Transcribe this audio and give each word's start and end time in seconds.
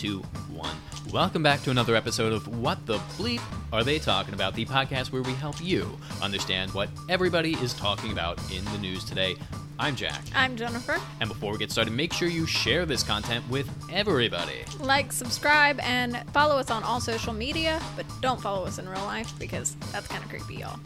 two, 0.00 0.20
one. 0.54 0.74
Welcome 1.12 1.42
back 1.42 1.62
to 1.64 1.70
another 1.70 1.94
episode 1.94 2.32
of 2.32 2.48
What 2.48 2.86
the 2.86 2.96
Bleep 3.18 3.42
Are 3.70 3.84
They 3.84 3.98
Talking 3.98 4.32
About? 4.32 4.54
The 4.54 4.64
podcast 4.64 5.12
where 5.12 5.20
we 5.20 5.34
help 5.34 5.62
you 5.62 5.94
understand 6.22 6.72
what 6.72 6.88
everybody 7.10 7.52
is 7.56 7.74
talking 7.74 8.10
about 8.10 8.38
in 8.50 8.64
the 8.64 8.78
news 8.78 9.04
today. 9.04 9.36
I'm 9.78 9.94
Jack. 9.96 10.22
I'm 10.34 10.56
Jennifer. 10.56 10.98
And 11.20 11.28
before 11.28 11.52
we 11.52 11.58
get 11.58 11.70
started, 11.70 11.92
make 11.92 12.14
sure 12.14 12.28
you 12.28 12.46
share 12.46 12.86
this 12.86 13.02
content 13.02 13.46
with 13.50 13.68
everybody. 13.92 14.64
Like, 14.78 15.12
subscribe, 15.12 15.78
and 15.80 16.24
follow 16.32 16.56
us 16.56 16.70
on 16.70 16.82
all 16.82 17.02
social 17.02 17.34
media, 17.34 17.78
but 17.94 18.06
don't 18.22 18.40
follow 18.40 18.64
us 18.64 18.78
in 18.78 18.88
real 18.88 19.04
life 19.04 19.38
because 19.38 19.74
that's 19.92 20.08
kind 20.08 20.24
of 20.24 20.30
creepy, 20.30 20.62
y'all. 20.62 20.80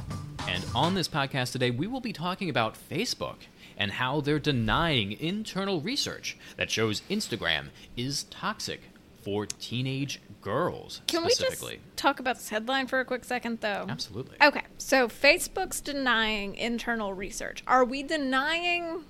And 0.49 0.65
on 0.75 0.95
this 0.95 1.07
podcast 1.07 1.53
today, 1.53 1.71
we 1.71 1.87
will 1.87 2.01
be 2.01 2.13
talking 2.13 2.51
about 2.51 2.77
Facebook 2.91 3.47
and 3.77 3.93
how 3.93 4.21
they're 4.21 4.41
denying 4.41 5.13
internal 5.13 5.81
research 5.81 6.37
that 6.57 6.69
shows 6.69 7.03
Instagram 7.09 7.67
is 7.97 8.25
toxic 8.25 8.81
for 9.25 9.47
teenage 9.47 10.21
girls 10.43 11.01
Can 11.07 11.25
we 11.25 11.35
just 11.35 11.65
talk 11.97 12.21
about 12.21 12.37
this 12.37 12.51
headline 12.51 12.87
for 12.87 13.01
a 13.01 13.05
quick 13.05 13.25
second, 13.25 13.61
though? 13.63 13.87
Absolutely. 13.89 14.37
Okay, 14.43 14.63
so 14.77 15.09
Facebook's 15.09 15.81
denying 15.81 16.55
internal 16.57 17.15
research. 17.15 17.63
Are 17.67 17.85
we 17.85 18.03
denying, 18.03 19.05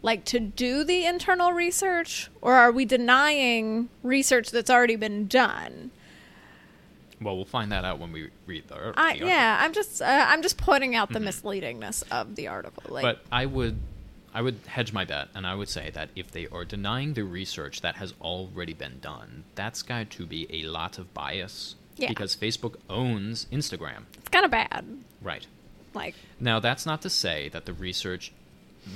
like, 0.00 0.24
to 0.26 0.38
do 0.38 0.84
the 0.84 1.04
internal 1.04 1.52
research, 1.52 2.30
or 2.40 2.54
are 2.54 2.70
we 2.70 2.84
denying 2.84 3.88
research 4.04 4.50
that's 4.50 4.70
already 4.70 4.96
been 4.96 5.26
done? 5.26 5.90
Well, 7.20 7.36
we'll 7.36 7.44
find 7.44 7.70
that 7.72 7.84
out 7.84 7.98
when 7.98 8.12
we 8.12 8.30
read 8.46 8.68
the, 8.68 8.74
the 8.74 8.96
article. 8.96 9.28
yeah, 9.28 9.58
I'm 9.60 9.72
just, 9.72 10.02
uh, 10.02 10.26
I'm 10.28 10.42
just 10.42 10.56
pointing 10.56 10.94
out 10.94 11.12
the 11.12 11.20
misleadingness 11.20 12.04
of 12.10 12.36
the 12.36 12.48
article. 12.48 12.82
Like, 12.88 13.02
But 13.02 13.24
I 13.30 13.46
would 13.46 13.78
I 14.34 14.42
would 14.42 14.60
hedge 14.66 14.92
my 14.92 15.04
bet 15.04 15.28
and 15.34 15.46
I 15.46 15.54
would 15.54 15.68
say 15.68 15.90
that 15.90 16.08
if 16.16 16.30
they 16.30 16.46
are 16.48 16.64
denying 16.64 17.14
the 17.14 17.24
research 17.24 17.82
that 17.82 17.96
has 17.96 18.14
already 18.20 18.72
been 18.72 18.98
done, 19.00 19.44
that's 19.54 19.82
got 19.82 20.10
to 20.10 20.26
be 20.26 20.46
a 20.50 20.64
lot 20.64 20.98
of 20.98 21.12
bias. 21.12 21.74
Yeah. 21.96 22.08
Because 22.08 22.34
Facebook 22.34 22.76
owns 22.88 23.46
Instagram. 23.52 24.04
it's 24.18 24.30
kind 24.30 24.44
of 24.44 24.50
bad. 24.50 24.84
Right. 25.20 25.46
Like, 25.94 26.14
Now 26.40 26.58
that's 26.60 26.86
not 26.86 27.02
to 27.02 27.10
say 27.10 27.50
that 27.50 27.66
the 27.66 27.74
research 27.74 28.32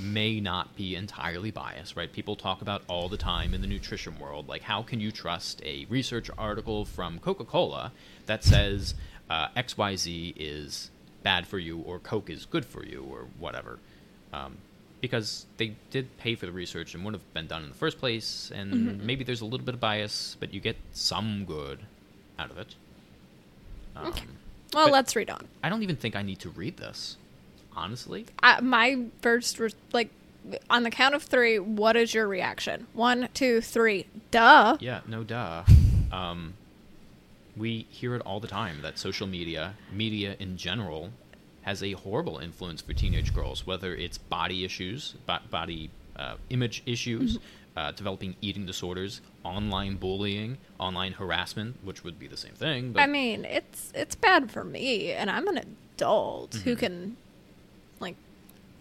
may 0.00 0.40
not 0.40 0.74
be 0.76 0.96
entirely 0.96 1.50
biased, 1.50 1.94
right? 1.96 2.12
People 2.12 2.34
talk 2.36 2.62
about 2.62 2.82
all 2.88 3.08
the 3.08 3.16
time 3.16 3.54
in 3.54 3.60
the 3.60 3.66
nutrition 3.66 4.18
world, 4.18 4.48
like 4.48 4.62
how 4.62 4.82
can 4.82 5.00
you 5.00 5.12
trust 5.12 5.62
a 5.64 5.86
research 5.88 6.30
article 6.36 6.84
from 6.84 7.18
Coca-Cola 7.18 7.92
that 8.26 8.42
says 8.42 8.94
uh, 9.30 9.48
XYZ 9.56 10.34
is 10.36 10.90
bad 11.22 11.46
for 11.46 11.58
you 11.58 11.78
or 11.80 11.98
Coke 11.98 12.30
is 12.30 12.46
good 12.46 12.64
for 12.64 12.84
you 12.84 13.06
or 13.08 13.26
whatever? 13.38 13.78
Um, 14.32 14.56
because 15.00 15.46
they 15.58 15.74
did 15.90 16.16
pay 16.18 16.34
for 16.34 16.46
the 16.46 16.52
research 16.52 16.94
and 16.94 17.04
wouldn't 17.04 17.22
have 17.22 17.34
been 17.34 17.46
done 17.46 17.62
in 17.62 17.68
the 17.68 17.74
first 17.74 17.98
place, 17.98 18.50
and 18.54 19.02
maybe 19.02 19.24
there's 19.24 19.40
a 19.40 19.44
little 19.44 19.64
bit 19.64 19.74
of 19.74 19.80
bias, 19.80 20.36
but 20.40 20.52
you 20.54 20.60
get 20.60 20.76
some 20.92 21.44
good 21.44 21.80
out 22.38 22.50
of 22.50 22.58
it. 22.58 22.74
Um, 23.94 24.06
Okay. 24.06 24.24
well, 24.74 24.90
let's 24.90 25.14
read 25.16 25.30
on. 25.30 25.46
I 25.62 25.68
don't 25.68 25.82
even 25.82 25.96
think 25.96 26.16
I 26.16 26.22
need 26.22 26.38
to 26.40 26.50
read 26.50 26.76
this, 26.78 27.16
honestly. 27.76 28.26
my 28.62 29.04
first 29.22 29.58
re- 29.58 29.70
like 29.92 30.10
on 30.70 30.82
the 30.84 30.90
count 30.90 31.14
of 31.14 31.22
three 31.24 31.58
what 31.58 31.96
is 31.96 32.14
your 32.14 32.28
reaction 32.28 32.86
one 32.92 33.28
two 33.34 33.60
three 33.60 34.06
duh 34.30 34.76
Yeah, 34.80 35.00
no 35.06 35.24
duh. 35.24 35.64
Um, 36.12 36.54
we 37.56 37.86
hear 37.90 38.14
it 38.14 38.22
all 38.22 38.38
the 38.38 38.46
time 38.46 38.80
that 38.82 38.98
social 38.98 39.26
media, 39.26 39.74
media 39.92 40.36
in 40.38 40.56
general, 40.56 41.10
has 41.66 41.82
a 41.82 41.92
horrible 41.92 42.38
influence 42.38 42.80
for 42.80 42.92
teenage 42.94 43.34
girls, 43.34 43.66
whether 43.66 43.94
it's 43.94 44.16
body 44.16 44.64
issues, 44.64 45.14
bo- 45.26 45.38
body 45.50 45.90
uh, 46.16 46.36
image 46.48 46.82
issues, 46.86 47.38
uh, 47.76 47.90
developing 47.90 48.36
eating 48.40 48.64
disorders, 48.64 49.20
online 49.44 49.96
bullying, 49.96 50.56
online 50.78 51.12
harassment, 51.12 51.76
which 51.84 52.04
would 52.04 52.18
be 52.18 52.26
the 52.28 52.36
same 52.36 52.54
thing. 52.54 52.92
But 52.92 53.02
i 53.02 53.06
mean 53.06 53.44
it's 53.44 53.92
it's 53.94 54.14
bad 54.14 54.50
for 54.50 54.64
me 54.64 55.10
and 55.12 55.28
i'm 55.30 55.46
an 55.48 55.58
adult 55.58 56.50
Mm-hmm. 56.52 56.60
who 56.70 56.76
can 56.76 57.16
like 58.00 58.14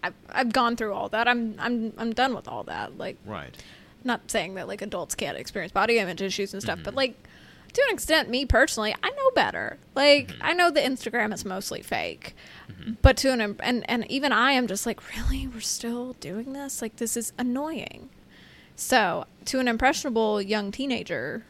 I've, 0.04 0.14
I've 0.30 0.52
gone 0.54 0.76
through 0.76 0.94
all 0.94 1.08
that 1.10 1.28
i'm 1.30 1.56
i'm 1.60 1.94
i'm 1.98 2.12
done 2.14 2.36
with 2.36 2.48
all 2.48 2.64
that 2.66 2.98
like 2.98 3.18
right, 3.26 3.56
not 4.04 4.30
saying 4.30 4.56
that 4.56 4.68
like 4.68 4.82
adults 4.82 5.16
can't 5.16 5.38
experience 5.38 5.72
body 5.72 5.98
image 5.98 6.22
issues 6.22 6.54
and 6.54 6.62
stuff 6.62 6.78
Mm-hmm. 6.80 6.84
but 6.86 6.96
like 6.96 7.16
to 7.76 7.82
an 7.88 7.94
extent 7.94 8.30
me 8.30 8.46
personally 8.46 8.96
i 9.04 9.10
know 9.10 9.32
better 9.36 9.78
like 9.94 10.30
Mm-hmm. 10.30 10.42
i 10.44 10.54
know 10.54 10.72
the 10.72 10.80
instagram 10.82 11.34
is 11.34 11.46
mostly 11.46 11.82
fake 11.82 12.36
but 13.02 13.16
to 13.18 13.32
an 13.32 13.42
and 13.62 13.90
and 13.90 14.10
even 14.12 14.32
i 14.32 14.52
am 14.52 14.66
just 14.68 14.86
like 14.86 15.00
really 15.16 15.48
we're 15.48 15.60
still 15.62 16.14
doing 16.14 16.54
this 16.54 16.82
like 16.82 16.96
this 16.98 17.16
is 17.16 17.32
annoying 17.38 18.10
so 18.76 19.26
to 19.46 19.60
an 19.60 19.68
impressionable 19.68 20.42
young 20.42 20.72
teenager 20.72 21.44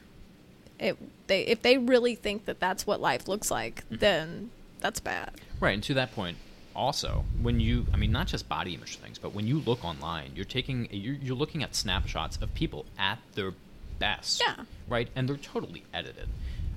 it 0.80 0.98
they 1.28 1.42
if 1.44 1.62
they 1.62 1.78
really 1.78 2.16
think 2.16 2.46
that 2.46 2.60
that's 2.60 2.86
what 2.86 3.00
life 3.00 3.28
looks 3.28 3.50
like 3.50 3.84
Mm-hmm. 3.86 3.96
then 3.98 4.50
that's 4.82 5.00
bad 5.00 5.32
right. 5.60 5.74
And 5.74 5.84
to 5.84 5.94
that 5.96 6.14
point, 6.14 6.38
also 6.76 7.24
when 7.42 7.60
you, 7.62 7.88
I 7.94 7.98
mean, 7.98 8.12
not 8.12 8.28
just 8.28 8.48
body 8.50 8.76
image 8.76 8.98
things, 8.98 9.18
but 9.18 9.34
when 9.34 9.48
you 9.48 9.60
look 9.60 9.84
online, 9.86 10.32
you're 10.36 10.44
taking, 10.46 10.88
you're, 10.92 11.16
you're 11.16 11.36
looking 11.36 11.64
at 11.64 11.74
snapshots 11.74 12.38
of 12.38 12.54
people 12.54 12.86
at 13.00 13.18
their 13.34 13.54
best. 14.00 14.42
Yeah. 14.46 14.64
right? 14.88 15.10
And 15.16 15.28
they're 15.28 15.38
totally 15.38 15.84
edited. 15.94 16.28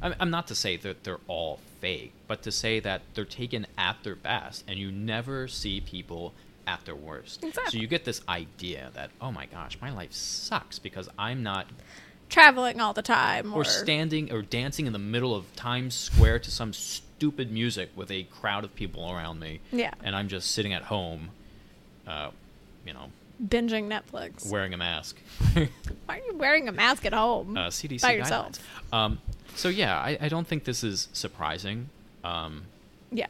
I'm, 0.00 0.14
I'm 0.20 0.30
not 0.30 0.46
to 0.48 0.54
say 0.54 0.76
that 0.76 1.04
they're 1.04 1.20
all 1.26 1.60
fake, 1.80 2.12
but 2.26 2.42
to 2.42 2.52
say 2.52 2.80
that 2.80 3.02
they're 3.14 3.24
taken 3.24 3.66
at 3.76 3.96
their 4.04 4.14
best, 4.14 4.64
and 4.68 4.78
you 4.78 4.92
never 4.92 5.48
see 5.48 5.80
people 5.80 6.34
at 6.66 6.84
their 6.84 6.94
worst. 6.94 7.44
So 7.68 7.78
you 7.78 7.86
get 7.86 8.04
this 8.04 8.20
idea 8.28 8.90
that, 8.94 9.10
oh 9.20 9.32
my 9.32 9.46
gosh, 9.46 9.78
my 9.80 9.90
life 9.90 10.12
sucks 10.12 10.78
because 10.78 11.08
I'm 11.18 11.42
not, 11.42 11.66
traveling 12.28 12.80
all 12.80 12.92
the 12.92 13.02
time 13.02 13.52
or, 13.52 13.62
or 13.62 13.64
standing 13.64 14.32
or 14.32 14.42
dancing 14.42 14.86
in 14.86 14.92
the 14.92 14.98
middle 14.98 15.34
of 15.34 15.54
Times 15.56 15.94
Square 15.94 16.40
to 16.40 16.50
some 16.50 16.72
stupid 16.72 17.50
music 17.50 17.90
with 17.96 18.10
a 18.10 18.24
crowd 18.24 18.64
of 18.64 18.74
people 18.74 19.10
around 19.10 19.40
me. 19.40 19.60
Yeah. 19.72 19.92
And 20.02 20.14
I'm 20.14 20.28
just 20.28 20.50
sitting 20.52 20.72
at 20.72 20.82
home, 20.82 21.30
uh, 22.06 22.30
you 22.86 22.92
know, 22.92 23.10
binging 23.46 23.86
netflix 23.88 24.50
wearing 24.50 24.74
a 24.74 24.76
mask. 24.76 25.16
why 25.54 25.68
are 26.08 26.20
you 26.26 26.36
wearing 26.36 26.68
a 26.68 26.72
mask 26.72 27.04
at 27.04 27.12
home 27.12 27.56
uh, 27.56 27.68
CDC 27.68 28.02
by 28.02 28.12
yourself 28.12 28.58
Um, 28.92 29.18
so 29.54 29.68
yeah, 29.68 29.98
I, 29.98 30.16
I 30.20 30.28
don't 30.28 30.46
think 30.46 30.64
this 30.64 30.84
is 30.84 31.08
surprising. 31.12 31.88
Um, 32.22 32.62
Yeah, 33.10 33.26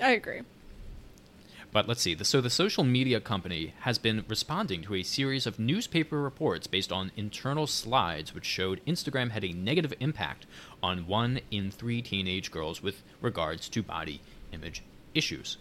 I 0.00 0.10
agree. 0.10 0.42
But 1.72 1.88
let's 1.88 2.02
see. 2.02 2.14
The, 2.14 2.24
so 2.24 2.40
the 2.40 2.50
social 2.50 2.84
media 2.84 3.20
company 3.20 3.74
has 3.80 3.98
been 3.98 4.24
responding 4.28 4.82
to 4.82 4.94
a 4.94 5.02
series 5.02 5.44
of 5.44 5.58
newspaper 5.58 6.22
reports 6.22 6.68
based 6.68 6.92
on 6.92 7.10
internal 7.16 7.66
slides 7.66 8.32
which 8.32 8.44
showed 8.44 8.80
Instagram 8.86 9.30
had 9.32 9.44
a 9.44 9.52
negative 9.52 9.92
impact 9.98 10.46
on 10.80 11.08
one 11.08 11.40
in 11.50 11.72
three 11.72 12.00
teenage 12.00 12.52
girls 12.52 12.80
with 12.80 13.02
regards 13.20 13.68
to 13.70 13.82
body 13.82 14.20
image 14.52 14.82
issues. 15.14 15.56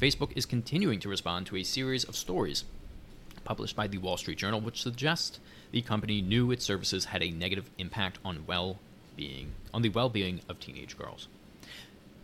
Facebook 0.00 0.32
is 0.34 0.46
continuing 0.46 0.98
to 1.00 1.10
respond 1.10 1.46
to 1.46 1.56
a 1.56 1.62
series 1.62 2.04
of 2.04 2.16
stories 2.16 2.64
published 3.44 3.76
by 3.76 3.86
the 3.86 3.98
Wall 3.98 4.16
Street 4.16 4.38
Journal 4.38 4.60
which 4.60 4.80
suggest 4.80 5.40
the 5.72 5.82
company 5.82 6.22
knew 6.22 6.50
its 6.50 6.64
services 6.64 7.06
had 7.06 7.22
a 7.22 7.30
negative 7.30 7.68
impact 7.76 8.18
on 8.24 8.46
well-being 8.46 9.52
on 9.74 9.82
the 9.82 9.90
well-being 9.90 10.40
of 10.48 10.58
teenage 10.58 10.96
girls. 10.96 11.28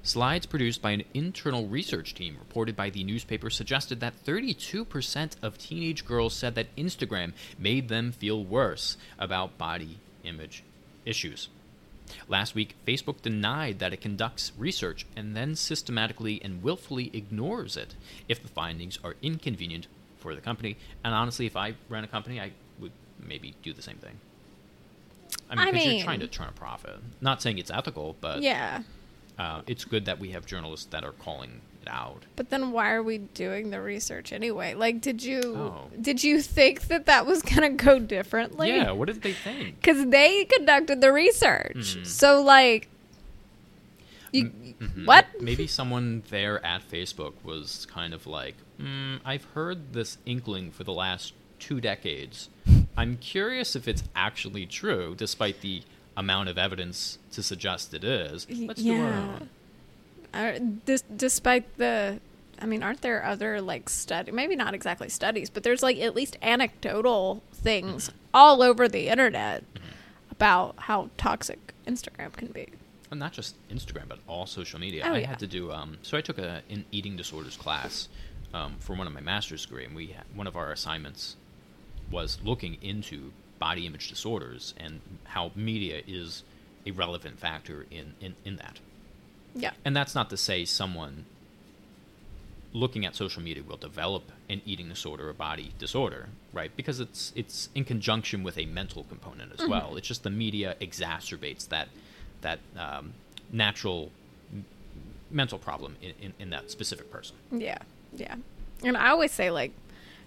Slides 0.03 0.47
produced 0.47 0.81
by 0.81 0.93
an 0.93 1.05
internal 1.13 1.67
research 1.67 2.15
team 2.15 2.37
reported 2.39 2.77
by 2.77 2.89
the 2.89 3.05
newspaper 3.05 3.51
suggested 3.51 4.01
that 4.01 4.25
32% 4.25 5.33
of 5.43 5.59
teenage 5.59 6.07
girls 6.07 6.33
said 6.33 6.55
that 6.55 6.75
Instagram 6.77 7.35
made 7.59 7.91
them 7.91 8.11
feel 8.11 8.43
worse 8.43 8.97
about 9.19 9.59
body 9.59 9.99
image 10.25 10.63
issues. 11.05 11.49
Last 12.29 12.55
week, 12.55 12.75
Facebook 12.87 13.23
denied 13.23 13.79
that 13.79 13.93
it 13.93 14.01
conducts 14.01 14.53
research 14.59 15.07
and 15.17 15.37
then 15.37 15.55
systematically 15.57 16.41
and 16.43 16.63
willfully 16.63 17.11
ignores 17.13 17.77
it 17.77 17.95
if 18.29 18.43
the 18.43 18.49
findings 18.49 18.99
are 19.05 19.17
inconvenient 19.23 19.87
for 20.19 20.35
the 20.35 20.41
company. 20.41 20.77
And 21.05 21.15
honestly, 21.15 21.47
if 21.47 21.57
I 21.57 21.75
ran 21.89 22.05
a 22.05 22.09
company, 22.09 22.41
I 22.41 22.53
would 22.79 22.93
maybe 23.25 23.55
do 23.63 23.73
the 23.73 23.83
same 23.83 23.97
thing. 23.97 24.19
I 25.51 25.55
mean, 25.55 25.69
I 25.69 25.71
'cause 25.73 25.85
you're 25.87 26.05
trying 26.05 26.21
to 26.21 26.27
turn 26.29 26.49
a 26.49 26.53
profit. 26.53 26.99
Not 27.21 27.43
saying 27.43 27.59
it's 27.59 27.71
ethical, 27.71 28.17
but 28.21 28.43
yeah, 28.43 28.83
uh, 29.39 29.63
it's 29.67 29.85
good 29.85 30.05
that 30.07 30.19
we 30.19 30.31
have 30.31 30.47
journalists 30.47 30.87
that 30.87 31.05
are 31.05 31.13
calling 31.13 31.61
out. 31.89 32.25
but 32.37 32.51
then 32.51 32.73
why 32.73 32.91
are 32.93 33.03
we 33.03 33.19
doing 33.19 33.71
the 33.71 33.81
research 33.81 34.33
anyway? 34.33 34.75
Like, 34.75 35.01
did 35.01 35.23
you 35.23 35.41
Oh. 35.57 35.91
did 36.01 36.23
you 36.25 36.41
think 36.43 36.83
that 36.89 37.07
that 37.07 37.27
was 37.27 37.43
gonna 37.43 37.71
go 37.71 37.99
differently? 37.99 38.69
yeah, 38.69 38.91
what 38.93 39.07
did 39.07 39.23
they 39.23 39.33
think? 39.33 39.81
because 39.81 40.07
they 40.07 40.45
conducted 40.45 41.01
the 41.01 41.13
research. 41.13 41.75
Mhm. 41.97 42.07
So 42.07 42.43
like, 42.43 42.89
you 44.33 44.51
Mhm. 44.81 45.07
what? 45.07 45.27
Maybe 45.41 45.67
someone 45.67 46.23
there 46.31 46.65
at 46.65 46.83
Facebook 46.89 47.33
was 47.43 47.87
kind 47.87 48.13
of 48.13 48.27
like, 48.27 48.55
mm, 48.81 49.21
I've 49.25 49.45
heard 49.55 49.93
this 49.93 50.19
inkling 50.27 50.71
for 50.73 50.85
the 50.85 50.93
last 50.93 51.33
two 51.59 51.81
decades. 51.81 52.51
I'm 52.97 53.17
curious 53.19 53.75
if 53.77 53.89
it's 53.89 54.03
actually 54.15 54.67
true, 54.67 55.15
despite 55.17 55.61
the 55.63 55.83
amount 56.17 56.49
of 56.49 56.59
evidence 56.59 57.19
to 57.33 57.43
suggest 57.43 57.95
it 57.95 58.05
is. 58.05 58.47
Let's 58.51 58.83
do 58.83 58.93
our 59.01 59.11
yeah. 59.11 59.19
own. 59.41 59.49
Uh, 60.37 60.59
dis- 60.85 61.05
despite 61.17 61.79
the 61.79 62.21
I 62.61 62.67
mean, 62.67 62.83
aren't 62.83 63.03
there 63.03 63.25
other 63.25 63.61
like 63.61 63.89
study? 63.89 64.33
Maybe 64.33 64.57
not 64.57 64.75
exactly 64.75 65.09
studies, 65.09 65.51
but 65.51 65.63
there's 65.63 65.83
like 65.83 65.99
at 65.99 66.15
least 66.15 66.37
anecdotal 66.43 67.43
things 67.53 68.11
all 68.33 68.63
over 68.63 68.89
the 68.89 69.09
internet 69.09 69.65
about 70.31 70.75
how 70.79 71.11
toxic 71.17 71.75
Instagram 71.87 72.33
can 72.33 72.49
be. 72.49 72.69
And 73.11 73.21
not 73.21 73.33
just 73.33 73.57
Instagram, 73.69 74.09
but 74.09 74.19
all 74.27 74.47
social 74.47 74.81
media. 74.81 75.05
Oh, 75.07 75.13
I 75.13 75.19
yeah. 75.19 75.29
had 75.29 75.39
to 75.41 75.47
do. 75.47 75.71
Um, 75.71 75.99
so 76.03 76.17
I 76.17 76.21
took 76.21 76.39
a 76.39 76.63
an 76.71 76.85
eating 76.91 77.17
disorders 77.17 77.57
class 77.57 78.09
um, 78.55 78.77
for 78.81 78.95
one 78.95 79.07
of 79.07 79.13
my 79.13 79.21
master's 79.21 79.65
degree, 79.65 79.85
and 79.85 79.95
we 79.95 80.09
had, 80.09 80.25
one 80.35 80.47
of 80.47 80.57
our 80.57 80.73
assignments 80.73 81.37
was 82.11 82.39
looking 82.43 82.79
into 82.83 83.33
body 83.59 83.87
image 83.87 84.09
disorders 84.09 84.75
and 84.79 85.01
how 85.25 85.51
media 85.55 86.03
is 86.07 86.43
a 86.85 86.91
relevant 86.93 87.39
factor 87.39 87.87
in 87.91 88.15
in, 88.21 88.35
in 88.45 88.57
that. 88.57 88.81
Yeah. 89.57 89.73
And 89.85 89.97
that's 89.97 90.15
not 90.15 90.31
to 90.31 90.37
say 90.37 90.65
someone 90.65 91.25
looking 92.73 93.07
at 93.07 93.17
social 93.17 93.43
media 93.43 93.63
will 93.63 93.79
develop 93.79 94.31
an 94.51 94.61
eating 94.67 94.89
disorder 94.89 95.31
or 95.31 95.33
body 95.33 95.73
disorder, 95.79 96.29
right? 96.53 96.71
Because 96.77 97.01
it's 97.01 97.33
it's 97.35 97.71
in 97.75 97.85
conjunction 97.85 98.43
with 98.43 98.59
a 98.59 98.67
mental 98.67 99.05
component 99.05 99.59
as 99.59 99.67
well. 99.67 99.97
It's 99.97 100.07
just 100.07 100.23
the 100.23 100.31
media 100.31 100.77
exacerbates 100.81 101.69
that 101.69 101.89
that 102.43 102.59
um, 102.77 103.15
natural 103.51 104.11
m- 104.53 104.65
mental 105.31 105.59
problem 105.59 105.97
in, 106.03 106.13
in, 106.21 106.33
in 106.39 106.51
that 106.51 106.71
specific 106.71 107.11
person. 107.11 107.37
Yeah, 107.51 107.79
yeah. 108.15 108.37
And 108.85 108.97
I 108.97 109.09
always 109.09 109.33
say 109.33 109.51
like 109.51 109.73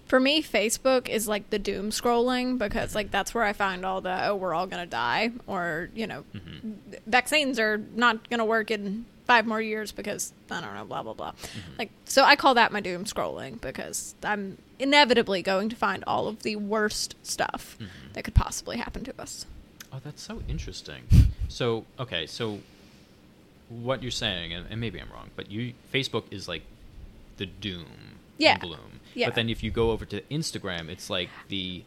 for 0.06 0.18
me 0.18 0.42
Facebook 0.42 1.08
is 1.08 1.28
like 1.28 1.50
the 1.50 1.58
doom 1.58 1.90
scrolling 1.90 2.58
because 2.58 2.96
like 2.96 3.12
that's 3.12 3.32
where 3.32 3.44
I 3.44 3.52
find 3.52 3.86
all 3.86 4.00
the 4.00 4.26
oh 4.26 4.34
we're 4.34 4.54
all 4.54 4.66
going 4.66 4.82
to 4.82 4.90
die 4.90 5.30
or 5.46 5.88
you 5.94 6.08
know 6.08 6.24
vaccines 7.06 7.60
are 7.60 7.78
not 7.94 8.28
going 8.28 8.38
to 8.38 8.44
work 8.44 8.72
in 8.72 9.06
5 9.30 9.46
more 9.46 9.60
years 9.60 9.92
because 9.92 10.32
I 10.50 10.60
don't 10.60 10.74
know 10.74 10.84
blah 10.84 11.04
blah 11.04 11.14
blah. 11.14 11.30
Mm-hmm. 11.30 11.72
Like 11.78 11.90
so 12.04 12.24
I 12.24 12.34
call 12.34 12.54
that 12.54 12.72
my 12.72 12.80
doom 12.80 13.04
scrolling 13.04 13.60
because 13.60 14.16
I'm 14.24 14.58
inevitably 14.80 15.40
going 15.40 15.68
to 15.68 15.76
find 15.76 16.02
all 16.04 16.26
of 16.26 16.42
the 16.42 16.56
worst 16.56 17.14
stuff 17.22 17.76
mm-hmm. 17.78 18.12
that 18.14 18.24
could 18.24 18.34
possibly 18.34 18.78
happen 18.78 19.04
to 19.04 19.14
us. 19.20 19.46
Oh, 19.92 20.00
that's 20.02 20.22
so 20.22 20.42
interesting. 20.48 21.02
So, 21.52 21.84
okay, 21.98 22.26
so 22.26 22.60
what 23.68 24.02
you're 24.02 24.12
saying, 24.12 24.52
and, 24.52 24.66
and 24.70 24.80
maybe 24.80 25.00
I'm 25.00 25.10
wrong, 25.10 25.30
but 25.34 25.50
you 25.50 25.72
Facebook 25.92 26.22
is 26.30 26.46
like 26.46 26.62
the 27.38 27.46
doom 27.46 27.86
Yeah. 28.38 28.56
gloom. 28.58 29.00
Yeah. 29.14 29.26
But 29.26 29.34
then 29.34 29.48
if 29.50 29.64
you 29.64 29.72
go 29.72 29.90
over 29.90 30.04
to 30.04 30.20
Instagram, 30.30 30.88
it's 30.88 31.10
like 31.10 31.28
the 31.48 31.82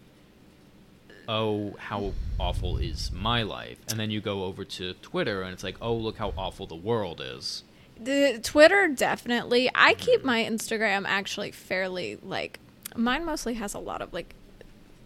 oh, 1.28 1.75
how 1.80 2.14
awful 2.40 2.78
is 2.78 3.12
my 3.12 3.44
life? 3.44 3.78
And 3.90 4.00
then 4.00 4.12
you 4.12 4.22
go 4.22 4.44
over 4.44 4.64
to 4.66 4.94
Twitter, 4.96 5.42
and 5.42 5.54
it's 5.54 5.64
like, 5.64 5.78
oh, 5.81 5.94
look 5.94 6.18
how 6.18 6.34
awful 6.38 6.68
the 6.68 6.75
world 6.75 7.22
is. 7.24 7.64
The 8.00 8.40
Twitter 8.42 8.88
definitely. 8.88 9.70
I 9.74 9.94
mm-hmm. 9.94 10.02
keep 10.02 10.24
my 10.24 10.44
Instagram 10.44 11.04
actually 11.06 11.52
fairly 11.52 12.18
like 12.24 12.60
mine 12.96 13.25
mostly 13.25 13.56
has 13.56 13.74
a 13.74 13.80
lot 13.80 14.02
of 14.02 14.14
like 14.14 14.34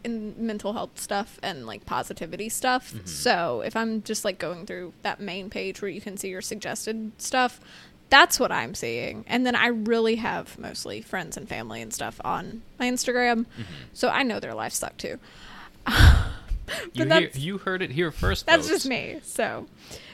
in 0.04 0.36
mental 0.38 0.74
health 0.74 1.00
stuff 1.00 1.40
and 1.44 1.66
like 1.66 1.86
positivity 1.86 2.50
stuff. 2.50 2.94
Mm-hmm. 2.94 3.06
So 3.06 3.62
if 3.62 3.75
I'm 3.75 4.04
just 4.04 4.24
like 4.24 4.40
going 4.40 4.66
through 4.66 4.94
that 5.02 5.20
main 5.20 5.50
page 5.50 5.81
where 5.81 5.90
you 5.90 6.02
can 6.02 6.18
see 6.18 6.30
your 6.30 6.42
suggested 6.42 7.12
stuff, 7.18 7.60
that's 8.10 8.40
what 8.40 8.52
I'm 8.52 8.74
seeing. 8.74 9.25
And 9.28 9.46
then 9.46 9.56
I 9.56 9.68
really 9.68 10.16
have 10.16 10.58
mostly 10.58 11.02
friends 11.02 11.36
and 11.36 11.48
family 11.48 11.81
and 11.81 11.94
stuff 11.94 12.22
on 12.24 12.62
my 12.80 12.90
Instagram. 12.90 13.40
Mm-hmm. 13.40 13.63
So 13.94 14.10
I 14.10 14.24
know 14.24 14.40
their 14.40 14.54
lives 14.54 14.78
suck 14.78 14.96
too. 14.98 15.20
You, 16.94 17.06
hear, 17.06 17.30
you 17.34 17.57
heard 17.60 17.81
it 17.81 17.92
here 17.92 18.12
first. 18.12 18.45
That's 18.45 18.68
folks. 18.68 18.84
just 18.84 18.88
me. 18.89 19.19
So, 19.24 19.68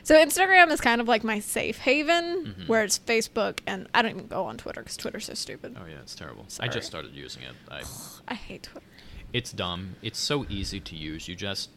so 0.04 0.16
Instagram 0.24 0.70
is 0.72 0.80
kind 0.80 1.02
of 1.02 1.08
like 1.08 1.24
my 1.24 1.40
safe 1.40 1.80
haven, 1.80 2.46
Mm-hmm. 2.46 2.64
whereas 2.68 3.00
Facebook 3.00 3.60
and 3.66 3.88
I 3.94 4.02
don't 4.04 4.12
even 4.12 4.28
go 4.28 4.46
on 4.46 4.58
Twitter 4.58 4.81
because 4.81 4.96
Twitter's 4.98 5.25
so 5.25 5.34
stupid. 5.34 5.75
Oh 5.80 5.86
yeah, 5.88 5.96
it's 6.02 6.14
terrible. 6.14 6.46
I 6.60 6.68
just 6.68 6.86
started 6.86 7.14
using 7.16 7.42
it. 7.44 7.56
I, 7.72 7.81
I 8.28 8.34
hate 8.36 8.64
Twitter. 8.64 8.86
it's 9.34 9.52
dumb. 9.52 9.96
It's 10.04 10.20
so 10.20 10.46
easy 10.48 10.80
to 10.80 10.96
use. 10.96 11.28
You 11.28 11.36
just 11.36 11.70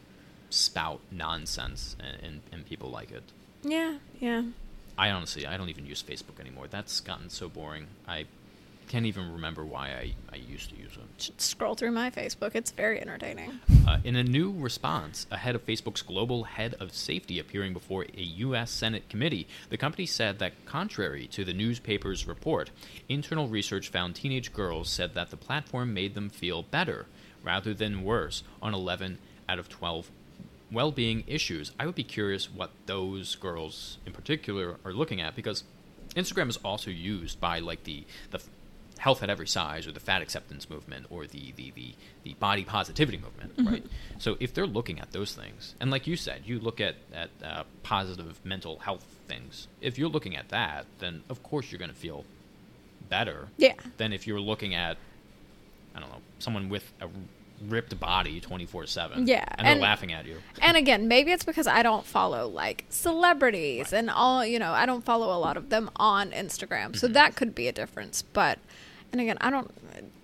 spout 0.51 0.99
nonsense, 1.11 1.95
and, 1.99 2.23
and, 2.23 2.41
and 2.51 2.65
people 2.65 2.89
like 2.91 3.11
it. 3.11 3.23
Yeah, 3.63 3.97
yeah. 4.19 4.43
I 4.97 5.09
honestly, 5.09 5.45
I 5.47 5.57
don't 5.57 5.69
even 5.69 5.85
use 5.87 6.03
Facebook 6.03 6.39
anymore. 6.39 6.67
That's 6.69 6.99
gotten 6.99 7.29
so 7.29 7.49
boring. 7.49 7.87
I 8.07 8.25
can't 8.87 9.05
even 9.05 9.33
remember 9.33 9.65
why 9.65 9.89
I, 9.89 10.13
I 10.31 10.37
used 10.37 10.69
to 10.69 10.75
use 10.75 10.93
them. 10.95 11.09
Should 11.17 11.41
scroll 11.41 11.75
through 11.75 11.91
my 11.91 12.09
Facebook. 12.09 12.55
It's 12.55 12.71
very 12.71 12.99
entertaining. 13.01 13.59
Uh, 13.87 13.99
in 14.03 14.15
a 14.15 14.23
new 14.23 14.51
response, 14.51 15.27
ahead 15.31 15.55
of 15.55 15.65
Facebook's 15.65 16.01
global 16.01 16.45
head 16.45 16.75
of 16.79 16.93
safety 16.93 17.39
appearing 17.39 17.73
before 17.73 18.03
a 18.03 18.21
U.S. 18.21 18.71
Senate 18.71 19.09
committee, 19.09 19.47
the 19.69 19.77
company 19.77 20.05
said 20.05 20.39
that, 20.39 20.65
contrary 20.65 21.27
to 21.27 21.43
the 21.43 21.53
newspaper's 21.53 22.27
report, 22.27 22.71
internal 23.09 23.47
research 23.47 23.89
found 23.89 24.15
teenage 24.15 24.53
girls 24.53 24.89
said 24.89 25.13
that 25.13 25.29
the 25.29 25.37
platform 25.37 25.93
made 25.93 26.15
them 26.15 26.29
feel 26.29 26.63
better 26.63 27.05
rather 27.43 27.73
than 27.73 28.03
worse 28.03 28.43
on 28.61 28.73
11 28.73 29.19
out 29.47 29.59
of 29.59 29.69
12 29.69 30.09
well 30.71 30.91
being 30.91 31.23
issues. 31.27 31.71
I 31.79 31.85
would 31.85 31.95
be 31.95 32.03
curious 32.03 32.51
what 32.51 32.71
those 32.85 33.35
girls 33.35 33.97
in 34.05 34.13
particular 34.13 34.75
are 34.83 34.93
looking 34.93 35.21
at 35.21 35.35
because 35.35 35.63
Instagram 36.15 36.49
is 36.49 36.57
also 36.57 36.89
used 36.89 37.39
by 37.39 37.59
like 37.59 37.83
the, 37.83 38.03
the 38.31 38.39
health 38.97 39.21
at 39.23 39.29
every 39.29 39.47
size 39.47 39.85
or 39.87 39.91
the 39.91 39.99
fat 39.99 40.21
acceptance 40.21 40.69
movement 40.69 41.05
or 41.09 41.27
the 41.27 41.53
the, 41.55 41.71
the, 41.75 41.93
the 42.23 42.33
body 42.35 42.63
positivity 42.63 43.17
movement 43.17 43.53
right 43.69 43.85
so 44.17 44.35
if 44.39 44.53
they're 44.53 44.65
looking 44.67 44.99
at 44.99 45.11
those 45.11 45.33
things 45.35 45.75
and 45.79 45.91
like 45.91 46.07
you 46.07 46.15
said 46.15 46.41
you 46.45 46.59
look 46.59 46.81
at 46.81 46.95
at 47.13 47.29
uh, 47.43 47.63
positive 47.83 48.39
mental 48.43 48.79
health 48.79 49.05
things 49.27 49.67
if 49.81 49.97
you're 49.99 50.09
looking 50.09 50.35
at 50.35 50.49
that 50.49 50.85
then 50.99 51.21
of 51.29 51.43
course 51.43 51.71
you're 51.71 51.79
going 51.79 51.91
to 51.91 51.95
feel 51.97 52.25
better 53.09 53.47
Yeah. 53.57 53.73
than 53.97 54.13
if 54.13 54.25
you're 54.27 54.39
looking 54.39 54.73
at 54.75 54.97
i 55.95 55.99
don't 55.99 56.09
know 56.09 56.21
someone 56.39 56.67
with 56.69 56.91
a 57.01 57.07
ripped 57.67 57.99
body 57.99 58.39
24-7 58.39 59.27
Yeah, 59.27 59.43
and 59.57 59.65
they're 59.65 59.75
laughing 59.77 60.13
at 60.13 60.25
you 60.27 60.37
And 60.61 60.77
again, 60.77 61.07
maybe 61.07 61.31
it's 61.31 61.43
because 61.43 61.65
I 61.65 61.81
don't 61.81 62.05
follow 62.05 62.47
like 62.47 62.85
celebrities 62.89 63.91
and 63.93 64.11
all, 64.11 64.45
you 64.45 64.59
know, 64.59 64.73
I 64.73 64.85
don't 64.85 65.03
follow 65.03 65.35
a 65.35 65.39
lot 65.39 65.57
of 65.57 65.69
them 65.69 65.89
on 65.95 66.29
Instagram. 66.29 66.95
So 66.95 67.07
that 67.07 67.35
could 67.35 67.55
be 67.55 67.67
a 67.67 67.71
difference. 67.71 68.21
But, 68.21 68.59
and 69.11 69.21
again, 69.21 69.37
I 69.41 69.49
don't, 69.49 69.71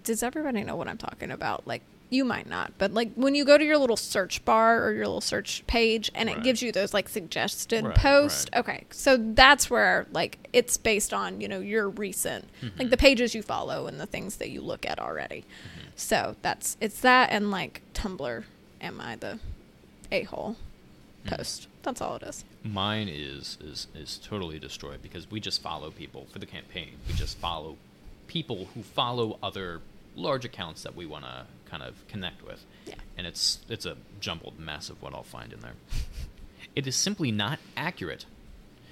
does 0.03 0.23
everybody 0.23 0.63
know 0.63 0.75
what 0.75 0.87
I'm 0.87 0.97
talking 0.97 1.31
about? 1.31 1.67
Like, 1.67 1.81
you 2.09 2.23
might 2.23 2.47
not, 2.47 2.73
but 2.77 2.93
like 2.93 3.11
when 3.15 3.33
you 3.33 3.43
go 3.43 3.57
to 3.57 3.63
your 3.63 3.77
little 3.77 3.97
search 3.97 4.45
bar 4.45 4.83
or 4.83 4.93
your 4.93 5.07
little 5.07 5.19
search 5.19 5.63
page 5.65 6.11
and 6.13 6.29
it 6.29 6.43
gives 6.43 6.61
you 6.61 6.71
those 6.71 6.93
like 6.93 7.09
suggested 7.09 7.83
Right, 7.83 7.95
posts. 7.95 8.45
right. 8.53 8.59
Okay. 8.59 8.83
So 8.91 9.17
that's 9.17 9.67
where 9.69 10.05
like 10.11 10.37
it's 10.53 10.77
based 10.77 11.11
on, 11.11 11.41
you 11.41 11.47
know, 11.47 11.59
your 11.59 11.89
recent, 11.89 12.47
like 12.61 12.77
the 12.77 12.83
mm-hmm. 12.83 12.93
pages 12.97 13.33
you 13.33 13.41
follow 13.41 13.87
and 13.87 13.99
the 13.99 14.05
things 14.05 14.35
that 14.35 14.51
you 14.51 14.61
look 14.61 14.85
at 14.85 14.99
already. 14.99 15.39
Mm-hmm. 15.39 15.89
So 15.95 16.35
that's, 16.43 16.77
it's 16.79 16.99
that 17.01 17.31
and 17.31 17.49
like 17.49 17.81
Tumblr. 17.95 18.43
Am 18.79 19.01
I 19.01 19.15
the 19.15 19.39
a 20.11 20.23
hole 20.23 20.57
mm-hmm. 21.25 21.35
post? 21.35 21.67
That's 21.81 21.99
all 21.99 22.17
it 22.17 22.23
is. 22.23 22.45
Mine 22.63 23.09
is 23.09 23.57
is 23.61 23.87
is 23.95 24.19
totally 24.23 24.59
destroyed 24.59 25.01
because 25.01 25.29
we 25.31 25.39
just 25.39 25.61
follow 25.61 25.91
people 25.91 26.27
for 26.31 26.39
the 26.39 26.45
campaign. 26.45 26.91
We 27.07 27.13
just 27.13 27.37
follow 27.37 27.77
people 28.33 28.67
who 28.73 28.81
follow 28.81 29.37
other 29.43 29.79
large 30.15 30.43
accounts 30.43 30.81
that 30.81 30.95
we 30.95 31.05
want 31.05 31.23
to 31.23 31.45
kind 31.69 31.83
of 31.83 31.95
connect 32.07 32.43
with. 32.43 32.65
Yeah. 32.87 32.95
And 33.15 33.27
it's 33.27 33.59
it's 33.69 33.85
a 33.85 33.95
jumbled 34.19 34.59
mess 34.59 34.89
of 34.89 35.01
what 35.01 35.13
I'll 35.13 35.23
find 35.23 35.53
in 35.53 35.61
there. 35.61 35.75
It 36.75 36.87
is 36.87 36.95
simply 36.95 37.31
not 37.31 37.59
accurate 37.77 38.25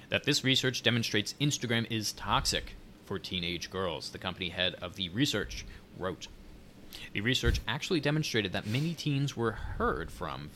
that 0.08 0.22
this 0.22 0.44
research 0.44 0.84
demonstrates 0.84 1.34
Instagram 1.40 1.84
is 1.90 2.12
toxic 2.12 2.76
for 3.06 3.18
teenage 3.18 3.72
girls, 3.72 4.10
the 4.10 4.18
company 4.18 4.50
head 4.50 4.76
of 4.80 4.94
the 4.94 5.08
research 5.08 5.64
wrote. 5.98 6.28
The 7.12 7.22
research 7.22 7.60
actually 7.66 7.98
demonstrated 7.98 8.52
that 8.52 8.68
many 8.68 8.94
teens 8.94 9.36
were 9.36 9.50
heard 9.50 10.12
from, 10.12 10.50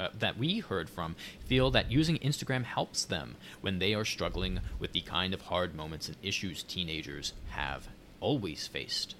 uh, 0.00 0.08
that 0.18 0.38
we 0.38 0.58
heard 0.58 0.90
from, 0.90 1.14
feel 1.46 1.70
that 1.70 1.92
using 1.92 2.18
Instagram 2.18 2.64
helps 2.64 3.04
them 3.04 3.36
when 3.60 3.78
they 3.78 3.94
are 3.94 4.04
struggling 4.04 4.58
with 4.80 4.90
the 4.90 5.02
kind 5.02 5.32
of 5.32 5.42
hard 5.42 5.72
moments 5.76 6.08
and 6.08 6.16
issues 6.20 6.64
teenagers 6.64 7.32
have 7.50 7.86
always 8.20 8.66
faced. 8.66 9.14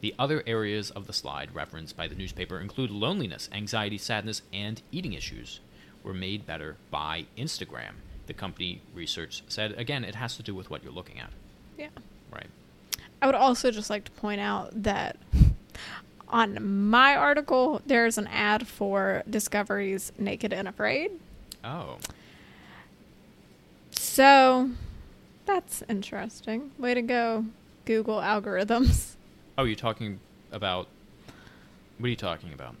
The 0.00 0.14
other 0.18 0.42
areas 0.46 0.90
of 0.90 1.06
the 1.06 1.12
slide 1.12 1.54
referenced 1.54 1.96
by 1.96 2.08
the 2.08 2.14
newspaper 2.14 2.60
include 2.60 2.90
loneliness, 2.90 3.48
anxiety, 3.52 3.96
sadness, 3.98 4.42
and 4.52 4.82
eating 4.92 5.14
issues 5.14 5.60
were 6.02 6.12
made 6.14 6.46
better 6.46 6.76
by 6.90 7.24
Instagram. 7.38 7.92
The 8.26 8.34
company 8.34 8.80
research 8.94 9.42
said 9.48 9.72
again 9.72 10.04
it 10.04 10.14
has 10.14 10.36
to 10.36 10.42
do 10.42 10.54
with 10.54 10.68
what 10.70 10.82
you're 10.82 10.92
looking 10.92 11.18
at, 11.20 11.30
Yeah. 11.78 11.88
right? 12.30 12.48
I 13.22 13.26
would 13.26 13.34
also 13.34 13.70
just 13.70 13.88
like 13.88 14.04
to 14.04 14.10
point 14.12 14.40
out 14.40 14.70
that 14.82 15.16
on 16.28 16.88
my 16.90 17.16
article, 17.16 17.80
there's 17.86 18.18
an 18.18 18.26
ad 18.26 18.66
for 18.66 19.22
Discovery's 19.28 20.12
Naked 20.18 20.52
and 20.52 20.68
Afraid. 20.68 21.12
Oh, 21.62 21.96
So 23.92 24.70
that's 25.46 25.82
interesting. 25.88 26.70
Way 26.78 26.94
to 26.94 27.02
go, 27.02 27.44
Google 27.84 28.18
algorithms. 28.20 29.14
oh, 29.58 29.64
you're 29.64 29.76
talking 29.76 30.20
about 30.52 30.88
what 31.98 32.06
are 32.06 32.10
you 32.10 32.16
talking 32.16 32.52
about? 32.52 32.74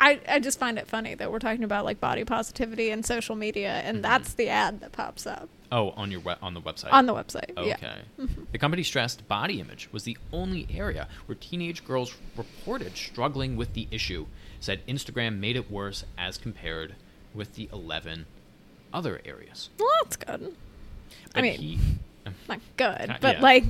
I, 0.00 0.20
I 0.28 0.38
just 0.38 0.60
find 0.60 0.78
it 0.78 0.86
funny 0.86 1.14
that 1.16 1.32
we're 1.32 1.40
talking 1.40 1.64
about 1.64 1.84
like 1.84 1.98
body 2.00 2.24
positivity 2.24 2.90
and 2.90 3.04
social 3.04 3.34
media, 3.34 3.70
and 3.84 3.98
Mhm. 3.98 4.02
that's 4.02 4.34
the 4.34 4.48
ad 4.48 4.80
that 4.80 4.92
pops 4.92 5.26
up. 5.26 5.48
Oh, 5.72 5.90
on 5.90 6.10
your 6.10 6.20
we- 6.20 6.32
on 6.40 6.54
the 6.54 6.60
website. 6.60 6.92
on 6.92 7.06
the 7.06 7.12
website. 7.14 7.56
Okay. 7.56 7.74
Yeah. 8.18 8.26
The 8.52 8.58
company 8.58 8.82
stressed 8.84 9.26
body 9.28 9.60
image 9.60 9.88
was 9.92 10.04
the 10.04 10.16
only 10.32 10.66
area 10.72 11.08
where 11.26 11.36
teenage 11.40 11.84
girls 11.84 12.14
reported 12.36 12.96
struggling 12.96 13.56
with 13.56 13.74
the 13.74 13.88
issue. 13.90 14.26
Said 14.60 14.86
Instagram 14.86 15.38
made 15.40 15.56
it 15.56 15.70
worse 15.70 16.04
as 16.16 16.38
compared 16.38 16.94
with 17.34 17.54
the 17.56 17.68
11 17.72 18.26
other 18.92 19.20
areas. 19.24 19.68
Well, 19.78 19.88
that's 20.02 20.16
good. 20.16 20.54
I 21.34 21.42
mean- 21.42 21.58
he- 21.60 21.78
Not 22.48 22.60
good, 22.76 23.10
Uh, 23.10 23.18
but 23.20 23.36
yeah. 23.36 23.42
like, 23.42 23.64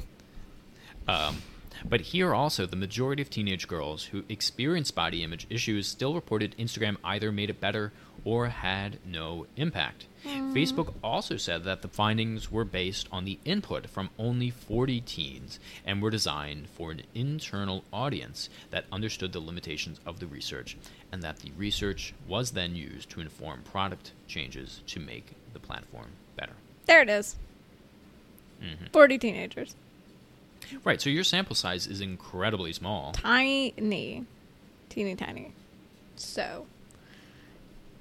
Um, 1.07 1.43
but 1.85 2.01
here 2.01 2.35
also, 2.35 2.67
the 2.67 2.77
majority 2.77 3.23
of 3.23 3.31
teenage 3.31 3.69
girls 3.69 4.05
who 4.07 4.25
experienced 4.29 4.95
body 4.95 5.23
image 5.23 5.47
issues 5.49 5.87
still 5.87 6.15
reported 6.15 6.55
Instagram 6.59 6.97
either 7.05 7.31
made 7.31 7.51
it 7.51 7.61
better 7.61 7.93
or 8.25 8.49
had 8.49 8.99
no 9.07 9.47
impact. 9.57 10.07
Facebook 10.27 10.93
also 11.03 11.37
said 11.37 11.63
that 11.65 11.81
the 11.83 11.89
findings 11.89 12.51
were 12.51 12.65
based 12.65 13.09
on 13.13 13.25
the 13.25 13.39
input 13.45 13.87
from 13.89 14.11
only 14.19 14.51
40 14.51 15.01
teens 15.03 15.61
and 15.87 16.03
were 16.03 16.11
designed 16.11 16.69
for 16.69 16.91
an 16.91 17.03
internal 17.15 17.85
audience 17.93 18.51
that 18.71 18.85
understood 18.91 19.33
the 19.33 19.41
limitations 19.41 20.01
of 20.05 20.19
the 20.19 20.27
research, 20.27 20.77
and 21.13 21.23
that 21.23 21.39
the 21.39 21.53
research 21.57 22.13
was 22.27 22.51
then 22.51 22.75
used 22.75 23.09
to 23.11 23.21
inform 23.21 23.63
product 23.63 24.13
changes 24.27 24.83
to 24.89 24.99
make 25.01 25.33
the 25.53 25.61
platform 25.61 26.09
better. 26.37 26.55
there 26.87 27.01
it 27.03 27.09
is. 27.09 27.37
Mhm. 28.63 28.91
40 28.93 29.19
teenagers. 29.19 29.75
Right, 30.85 31.01
so 31.01 31.09
your 31.11 31.25
sample 31.25 31.55
size 31.55 31.87
is 31.87 32.01
incredibly 32.01 32.73
small. 32.73 33.13
Tiny. 33.13 34.25
Teeny 34.89 35.15
tiny. 35.15 35.53
So, 36.17 36.67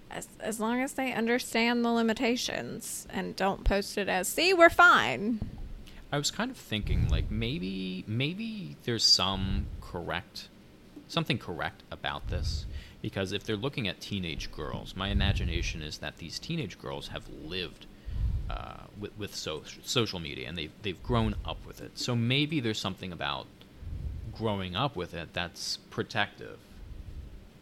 as, 0.10 0.28
as 0.40 0.60
long 0.60 0.82
as 0.82 0.94
they 0.94 1.14
understand 1.14 1.86
the 1.86 1.90
limitations 1.90 3.08
and 3.10 3.36
don't 3.36 3.64
post 3.64 3.98
it 3.98 4.10
as, 4.10 4.28
see, 4.28 4.54
we're 4.54 4.70
fine. 4.70 5.40
I 6.12 6.18
was 6.18 6.32
kind 6.32 6.50
of 6.50 6.58
thinking 6.58 7.10
like 7.10 7.30
maybe 7.30 8.06
maybe 8.08 8.78
there's 8.84 9.04
some 9.04 9.68
correct 9.82 10.48
something 11.10 11.38
correct 11.38 11.84
about 11.92 12.30
this 12.30 12.66
because 13.02 13.34
if 13.34 13.44
they're 13.44 13.58
looking 13.58 13.88
at 13.90 14.00
teenage 14.00 14.52
girls, 14.52 14.96
my 14.96 15.10
imagination 15.10 15.82
is 15.82 15.98
that 16.00 16.18
these 16.18 16.40
teenage 16.40 16.80
girls 16.80 17.10
have 17.10 17.24
lived 17.30 17.86
uh, 18.50 18.84
with, 19.00 19.18
with 19.18 19.36
so, 19.36 19.64
social 19.84 20.20
media 20.20 20.48
and 20.48 20.58
they've 20.58 20.72
they've 20.82 21.02
grown 21.04 21.36
up 21.46 21.58
with 21.66 21.82
it. 21.82 21.98
So 21.98 22.16
maybe 22.16 22.60
there's 22.60 22.80
something 22.80 23.12
about 23.12 23.48
growing 24.38 24.76
up 24.76 24.96
with 24.96 25.14
it 25.14 25.34
that's 25.34 25.78
protective. 25.90 26.58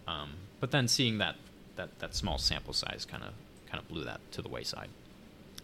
Um, 0.07 0.31
but 0.59 0.71
then 0.71 0.87
seeing 0.87 1.17
that, 1.19 1.35
that, 1.75 1.97
that 1.99 2.15
small 2.15 2.37
sample 2.37 2.73
size 2.73 3.05
kind 3.05 3.23
of 3.23 3.31
kind 3.69 3.81
of 3.81 3.87
blew 3.87 4.03
that 4.03 4.19
to 4.33 4.41
the 4.41 4.49
wayside. 4.49 4.89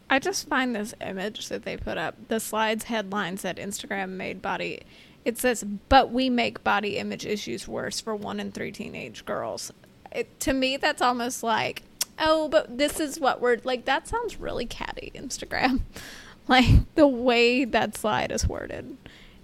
I 0.10 0.20
just 0.20 0.48
find 0.48 0.76
this 0.76 0.94
image 1.00 1.48
that 1.50 1.64
they 1.64 1.78
put 1.78 1.98
up. 1.98 2.16
The 2.28 2.40
slides 2.40 2.86
headline 2.86 3.38
said 3.38 3.58
Instagram 3.58 4.10
made 4.10 4.42
body. 4.42 4.82
It 5.24 5.38
says, 5.38 5.64
but 5.88 6.12
we 6.12 6.30
make 6.30 6.64
body 6.64 6.98
image 6.98 7.26
issues 7.26 7.68
worse 7.68 8.02
for 8.02 8.16
one 8.16 8.40
in 8.40 8.52
three 8.52 8.72
teenage 8.72 9.24
girls. 9.26 9.72
It, 10.12 10.40
to 10.42 10.54
me, 10.54 10.78
that's 10.78 11.02
almost 11.02 11.44
like, 11.44 11.84
oh, 12.22 12.48
but 12.48 12.78
this 12.78 13.00
is 13.00 13.20
what 13.20 13.42
we're 13.42 13.60
like. 13.66 13.84
That 13.86 14.08
sounds 14.08 14.40
really 14.40 14.66
catty, 14.66 15.12
Instagram. 15.16 15.82
like 16.48 16.94
the 16.96 17.08
way 17.08 17.66
that 17.66 17.98
slide 17.98 18.32
is 18.32 18.48
worded 18.48 18.96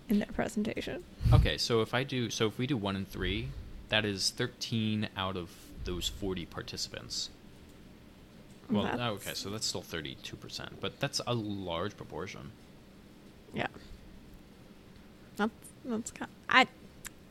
in 0.08 0.20
their 0.20 0.28
presentation. 0.34 1.04
Okay, 1.34 1.58
so 1.58 1.82
if 1.82 1.94
I 1.94 2.04
do, 2.04 2.30
so 2.30 2.48
if 2.48 2.58
we 2.58 2.66
do 2.68 2.78
one 2.78 2.96
and 2.96 3.10
three, 3.10 3.50
that 3.90 4.06
is 4.06 4.30
thirteen 4.30 5.10
out 5.18 5.36
of 5.36 5.50
those 5.84 6.08
forty 6.08 6.46
participants. 6.46 7.30
Well, 8.70 8.84
That's- 8.84 9.00
oh, 9.02 9.14
okay, 9.16 9.34
so 9.34 9.50
that's 9.50 9.66
still 9.66 9.82
thirty-two 9.82 10.36
percent, 10.38 10.80
but 10.82 11.00
that's 11.00 11.20
a 11.26 11.34
large 11.34 11.96
proportion. 11.98 12.52
Yeah. 13.54 13.68
That's 15.38 15.52
that's 15.86 16.12
kind. 16.12 16.32
I 16.50 16.68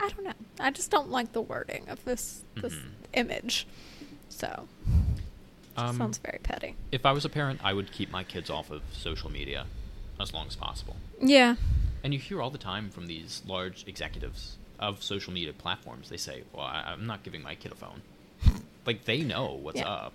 I 0.00 0.08
don't 0.08 0.24
know. 0.24 0.32
I 0.60 0.70
just 0.70 0.90
don't 0.90 1.10
like 1.10 1.32
the 1.32 1.42
wording 1.42 1.88
of 1.88 2.04
this 2.04 2.42
this 2.56 2.74
Mhm. 2.74 2.90
image. 3.14 3.66
So 4.28 4.68
Um, 5.76 5.96
sounds 5.96 6.18
very 6.18 6.38
petty. 6.42 6.74
if 6.92 7.04
I 7.06 7.12
was 7.12 7.24
a 7.24 7.28
parent, 7.28 7.60
I 7.62 7.72
would 7.72 7.92
keep 7.92 8.10
my 8.10 8.24
kids 8.24 8.50
off 8.50 8.70
of 8.70 8.82
social 8.92 9.30
media 9.30 9.66
as 10.20 10.32
long 10.32 10.46
as 10.46 10.56
possible. 10.56 10.96
Yeah. 11.20 11.56
And 12.02 12.12
you 12.14 12.20
hear 12.20 12.40
all 12.40 12.50
the 12.50 12.58
time 12.58 12.90
from 12.90 13.06
these 13.06 13.42
large 13.46 13.84
executives 13.86 14.56
of 14.78 15.02
social 15.02 15.32
media 15.32 15.52
platforms. 15.52 16.08
They 16.08 16.16
say, 16.16 16.44
"Well, 16.52 16.64
I, 16.64 16.82
I'm 16.92 17.06
not 17.06 17.22
giving 17.22 17.42
my 17.42 17.54
kid 17.54 17.72
a 17.72 17.74
phone." 17.74 18.02
like 18.86 19.04
they 19.04 19.22
know 19.22 19.52
what's 19.60 19.78
Yeah. 19.80 19.88
up. 19.88 20.12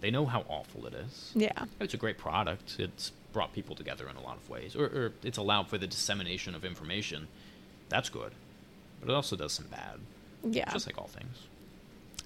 They 0.00 0.10
know 0.10 0.24
how 0.26 0.44
awful 0.48 0.86
it 0.86 0.94
is. 0.94 1.32
Yeah. 1.34 1.64
It's 1.80 1.92
a 1.92 1.96
great 1.96 2.16
product. 2.18 2.76
It's 2.78 3.10
brought 3.32 3.52
people 3.52 3.74
together 3.74 4.08
in 4.08 4.16
a 4.16 4.20
lot 4.22 4.36
of 4.36 4.48
ways, 4.48 4.74
or, 4.76 4.84
or 4.86 5.12
it's 5.24 5.38
allowed 5.38 5.68
for 5.68 5.76
the 5.78 5.86
dissemination 5.86 6.54
of 6.54 6.64
information. 6.64 7.26
That's 7.88 8.08
good, 8.08 8.32
but 9.00 9.10
it 9.10 9.14
also 9.14 9.34
does 9.36 9.52
some 9.52 9.66
bad. 9.66 9.98
Yeah. 10.44 10.70
Just 10.72 10.86
like 10.86 10.96
all 10.98 11.08
things. 11.08 11.36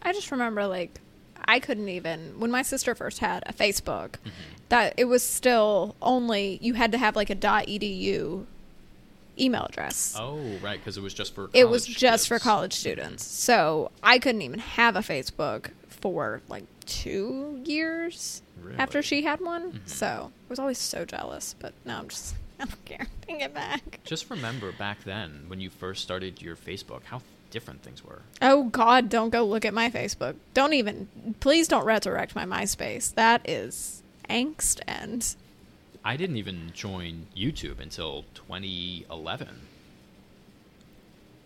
I 0.02 0.12
just 0.12 0.30
remember 0.30 0.66
like 0.66 1.00
I 1.44 1.60
couldn't 1.60 1.88
even 1.88 2.38
when 2.38 2.50
my 2.50 2.62
sister 2.62 2.94
first 2.94 3.18
had 3.18 3.42
a 3.46 3.52
Facebook 3.52 4.12
Mm-hmm. 4.24 4.30
that 4.70 4.94
it 4.96 5.04
was 5.04 5.22
still 5.22 5.94
only 6.00 6.58
you 6.62 6.74
had 6.74 6.92
to 6.92 6.98
have 6.98 7.16
like 7.16 7.30
a 7.30 7.36
.edu 7.36 8.46
email 9.38 9.64
address. 9.68 10.14
Oh, 10.18 10.38
right, 10.62 10.78
because 10.78 10.96
it 10.96 11.02
was 11.02 11.12
just 11.14 11.34
for. 11.34 11.50
it 11.52 11.68
was 11.68 11.86
just 11.86 12.28
for 12.28 12.38
college 12.38 12.72
students. 12.72 13.24
So 13.24 13.90
I 14.02 14.18
couldn't 14.18 14.42
even 14.42 14.60
have 14.60 14.94
a 14.96 15.00
Facebook 15.00 15.70
for 15.88 16.40
like 16.48 16.64
2 16.86 17.62
years 17.64 18.42
after 18.78 19.02
she 19.02 19.22
had 19.22 19.40
one. 19.40 19.72
Mhm. 19.72 19.88
So 19.88 20.30
I 20.32 20.48
was 20.48 20.58
always 20.58 20.78
so 20.78 21.04
jealous, 21.04 21.54
but 21.58 21.72
now 21.84 21.98
I'm 21.98 22.08
just 22.08 22.34
I 22.60 22.64
don't 22.66 22.84
care. 22.84 23.06
Bring 23.26 23.40
it 23.40 23.52
back. 23.52 23.98
Just 24.04 24.30
remember 24.30 24.70
back 24.70 25.02
then 25.04 25.44
when 25.48 25.60
you 25.60 25.68
first 25.70 26.02
started 26.02 26.40
your 26.40 26.54
Facebook, 26.56 27.02
how 27.04 27.20
different 27.54 27.82
things 27.82 28.04
were. 28.04 28.20
Oh 28.42 28.64
God! 28.64 29.08
Don't 29.08 29.30
go 29.30 29.44
look 29.44 29.64
at 29.64 29.72
my 29.72 29.88
Facebook. 29.88 30.34
Don't 30.52 30.74
even. 30.74 31.08
Please 31.40 31.68
don't 31.68 31.86
resurrect 31.86 32.34
my 32.34 32.44
MySpace. 32.44 33.14
That 33.14 33.48
is 33.48 34.02
angst 34.28 34.80
and 34.88 35.36
I 36.04 36.16
didn't 36.16 36.36
even 36.36 36.72
join 36.74 37.28
YouTube 37.36 37.78
until 37.80 38.24
2011. 38.34 39.48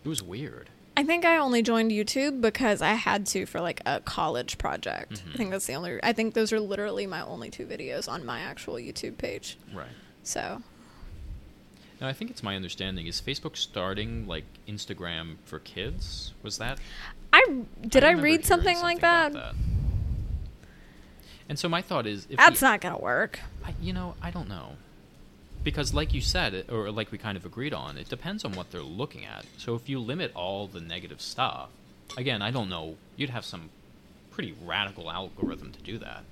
It 0.05 0.09
was 0.09 0.23
weird. 0.23 0.71
I 0.97 1.05
think 1.05 1.25
I 1.25 1.37
only 1.37 1.63
joined 1.63 1.93
YouTube 1.93 2.41
because 2.41 2.83
I 2.83 2.95
had 2.95 3.27
to 3.27 3.47
for 3.47 3.61
like 3.61 3.81
a 3.87 4.01
college 4.01 4.59
project. 4.59 5.25
Mhm. 5.25 5.35
I 5.35 5.37
think 5.37 5.51
that's 5.51 5.67
the 5.67 5.75
only. 5.75 6.01
I 6.03 6.13
think 6.13 6.35
those 6.35 6.53
are 6.53 6.59
literally 6.59 7.07
my 7.07 7.23
only 7.23 7.51
two 7.51 7.67
videos 7.67 8.09
on 8.09 8.25
my 8.25 8.41
actual 8.41 8.75
YouTube 8.75 9.19
page. 9.19 9.57
Right. 9.73 9.87
So 10.25 10.63
Now, 12.01 12.07
I 12.09 12.13
think 12.13 12.31
it's 12.31 12.43
my 12.43 12.55
understanding 12.55 13.07
is 13.07 13.21
Facebook 13.21 13.57
starting 13.57 14.27
like 14.27 14.45
Instagram 14.69 15.37
for 15.45 15.59
kids. 15.59 16.33
Was 16.43 16.59
that? 16.59 16.79
I 17.33 17.63
did 17.87 18.05
I, 18.05 18.09
remember 18.09 18.23
read 18.25 18.31
hearing 18.33 18.45
something, 18.45 18.81
like 18.81 19.01
that? 19.01 19.33
about 19.33 19.55
And 21.49 21.59
so 21.59 21.69
my 21.69 21.83
thought 21.83 22.07
is, 22.07 22.27
if 22.31 22.37
That's 22.37 22.61
we- 22.61 22.69
not 22.69 22.81
gonna 22.81 22.99
work. 22.99 23.41
I, 23.65 23.75
you 23.81 23.93
know, 23.93 24.15
I 24.23 24.31
don't 24.31 24.49
know. 24.49 24.77
Because, 25.65 25.93
like 25.93 26.15
you 26.15 26.21
said, 26.21 26.55
it- 26.55 26.71
or 26.71 26.91
like 26.91 27.11
we 27.11 27.19
kind 27.19 27.37
of 27.37 27.45
agreed 27.45 27.75
on, 27.75 27.99
it 27.99 28.09
depends 28.09 28.45
on 28.45 28.53
what 28.53 28.71
they're 28.71 28.81
looking 28.83 29.25
at. 29.25 29.45
So, 29.57 29.75
if 29.75 29.89
you 29.89 29.99
limit 29.99 30.31
all 30.35 30.67
the 30.69 30.81
negative 30.81 31.21
stuff, 31.21 31.71
again, 32.17 32.43
I 32.43 32.51
don't 32.51 32.69
know, 32.69 32.97
you'd 33.17 33.31
have 33.31 33.45
some 33.45 33.71
pretty 34.31 34.55
radical 34.65 35.11
algorithm 35.11 35.73
to 35.73 35.81
do 35.81 35.99
that. 35.99 36.23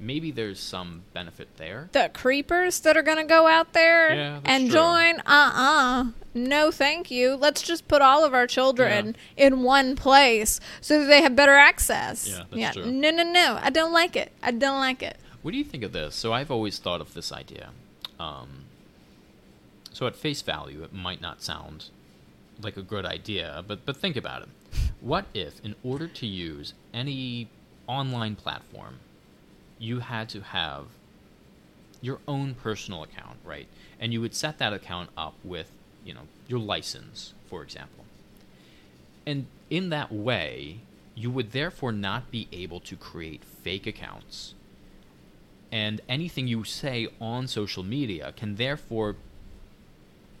Maybe 0.00 0.30
there's 0.30 0.58
some 0.58 1.02
benefit 1.12 1.48
there. 1.56 1.88
The 1.92 2.10
creepers 2.12 2.80
that 2.80 2.96
are 2.96 3.02
gonna 3.02 3.24
go 3.26 3.46
out 3.46 3.72
there 3.72 4.14
Yeah, 4.14 4.40
and 4.44 4.64
true. 4.66 4.74
join. 4.74 5.20
Uh 5.20 5.52
uh 5.54 6.04
No, 6.34 6.70
thank 6.70 7.10
you. 7.10 7.34
Let's 7.36 7.62
just 7.62 7.86
put 7.88 8.02
all 8.02 8.24
of 8.24 8.34
our 8.34 8.46
children 8.46 9.14
in 9.36 9.62
one 9.62 9.94
place 9.96 10.58
so 10.80 11.00
that 11.00 11.06
they 11.06 11.22
have 11.22 11.36
better 11.36 11.54
access. 11.56 12.26
Yeah, 12.28 12.44
that's 12.50 12.76
true. 12.76 12.90
No, 12.90 13.10
no, 13.10 13.22
no. 13.22 13.58
I 13.62 13.70
don't 13.70 13.92
like 13.92 14.16
it. 14.16 14.32
I 14.42 14.50
don't 14.50 14.80
like 14.80 15.02
it. 15.02 15.18
What 15.42 15.50
do 15.52 15.58
you 15.58 15.64
think 15.64 15.82
of 15.84 15.92
this? 15.92 16.14
So, 16.14 16.32
I've 16.32 16.50
always 16.50 16.78
thought 16.78 17.00
of 17.00 17.14
this 17.14 17.32
idea. 17.32 17.70
Um, 18.18 18.64
so, 19.92 20.06
at 20.06 20.16
face 20.16 20.40
value, 20.40 20.82
it 20.84 20.92
might 20.92 21.20
not 21.20 21.42
sound 21.42 21.86
like 22.62 22.76
a 22.76 22.82
good 22.82 23.04
idea, 23.04 23.64
but, 23.66 23.84
but 23.84 23.96
think 23.96 24.16
about 24.16 24.42
it. 24.42 24.48
What 25.00 25.26
if, 25.34 25.60
in 25.64 25.74
order 25.82 26.06
to 26.06 26.26
use 26.26 26.74
any 26.94 27.48
online 27.88 28.36
platform, 28.36 29.00
you 29.82 29.98
had 29.98 30.28
to 30.28 30.40
have 30.40 30.84
your 32.00 32.20
own 32.28 32.54
personal 32.54 33.02
account, 33.02 33.36
right? 33.44 33.66
And 33.98 34.12
you 34.12 34.20
would 34.20 34.32
set 34.32 34.58
that 34.58 34.72
account 34.72 35.10
up 35.16 35.34
with, 35.42 35.72
you 36.04 36.14
know, 36.14 36.22
your 36.46 36.60
license, 36.60 37.34
for 37.50 37.64
example. 37.64 38.04
And 39.26 39.46
in 39.70 39.88
that 39.88 40.12
way, 40.12 40.78
you 41.16 41.32
would 41.32 41.50
therefore 41.50 41.90
not 41.90 42.30
be 42.30 42.46
able 42.52 42.78
to 42.78 42.94
create 42.94 43.42
fake 43.42 43.88
accounts. 43.88 44.54
And 45.72 46.00
anything 46.08 46.46
you 46.46 46.62
say 46.62 47.08
on 47.20 47.48
social 47.48 47.82
media 47.82 48.32
can 48.36 48.54
therefore, 48.54 49.16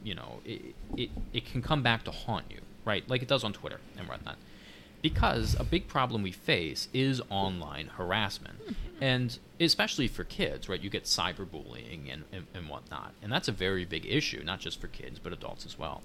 you 0.04 0.14
know, 0.14 0.38
it, 0.44 0.74
it, 0.96 1.10
it 1.32 1.46
can 1.46 1.62
come 1.62 1.82
back 1.82 2.04
to 2.04 2.12
haunt 2.12 2.44
you, 2.48 2.60
right? 2.84 3.08
Like 3.08 3.22
it 3.22 3.28
does 3.28 3.42
on 3.42 3.52
Twitter 3.52 3.80
and 3.98 4.08
whatnot. 4.08 4.36
Because 5.00 5.56
a 5.58 5.64
big 5.64 5.88
problem 5.88 6.22
we 6.22 6.30
face 6.30 6.86
is 6.92 7.20
online 7.28 7.88
harassment. 7.96 8.58
Hmm. 8.58 8.91
And 9.02 9.38
especially 9.58 10.06
for 10.06 10.22
kids, 10.22 10.68
right? 10.68 10.80
You 10.80 10.88
get 10.88 11.04
cyberbullying 11.04 12.12
and, 12.12 12.22
and, 12.32 12.46
and 12.54 12.68
whatnot, 12.68 13.12
and 13.20 13.32
that's 13.32 13.48
a 13.48 13.52
very 13.52 13.84
big 13.84 14.06
issue, 14.06 14.42
not 14.44 14.60
just 14.60 14.80
for 14.80 14.86
kids 14.86 15.18
but 15.18 15.32
adults 15.32 15.66
as 15.66 15.78
well. 15.78 16.02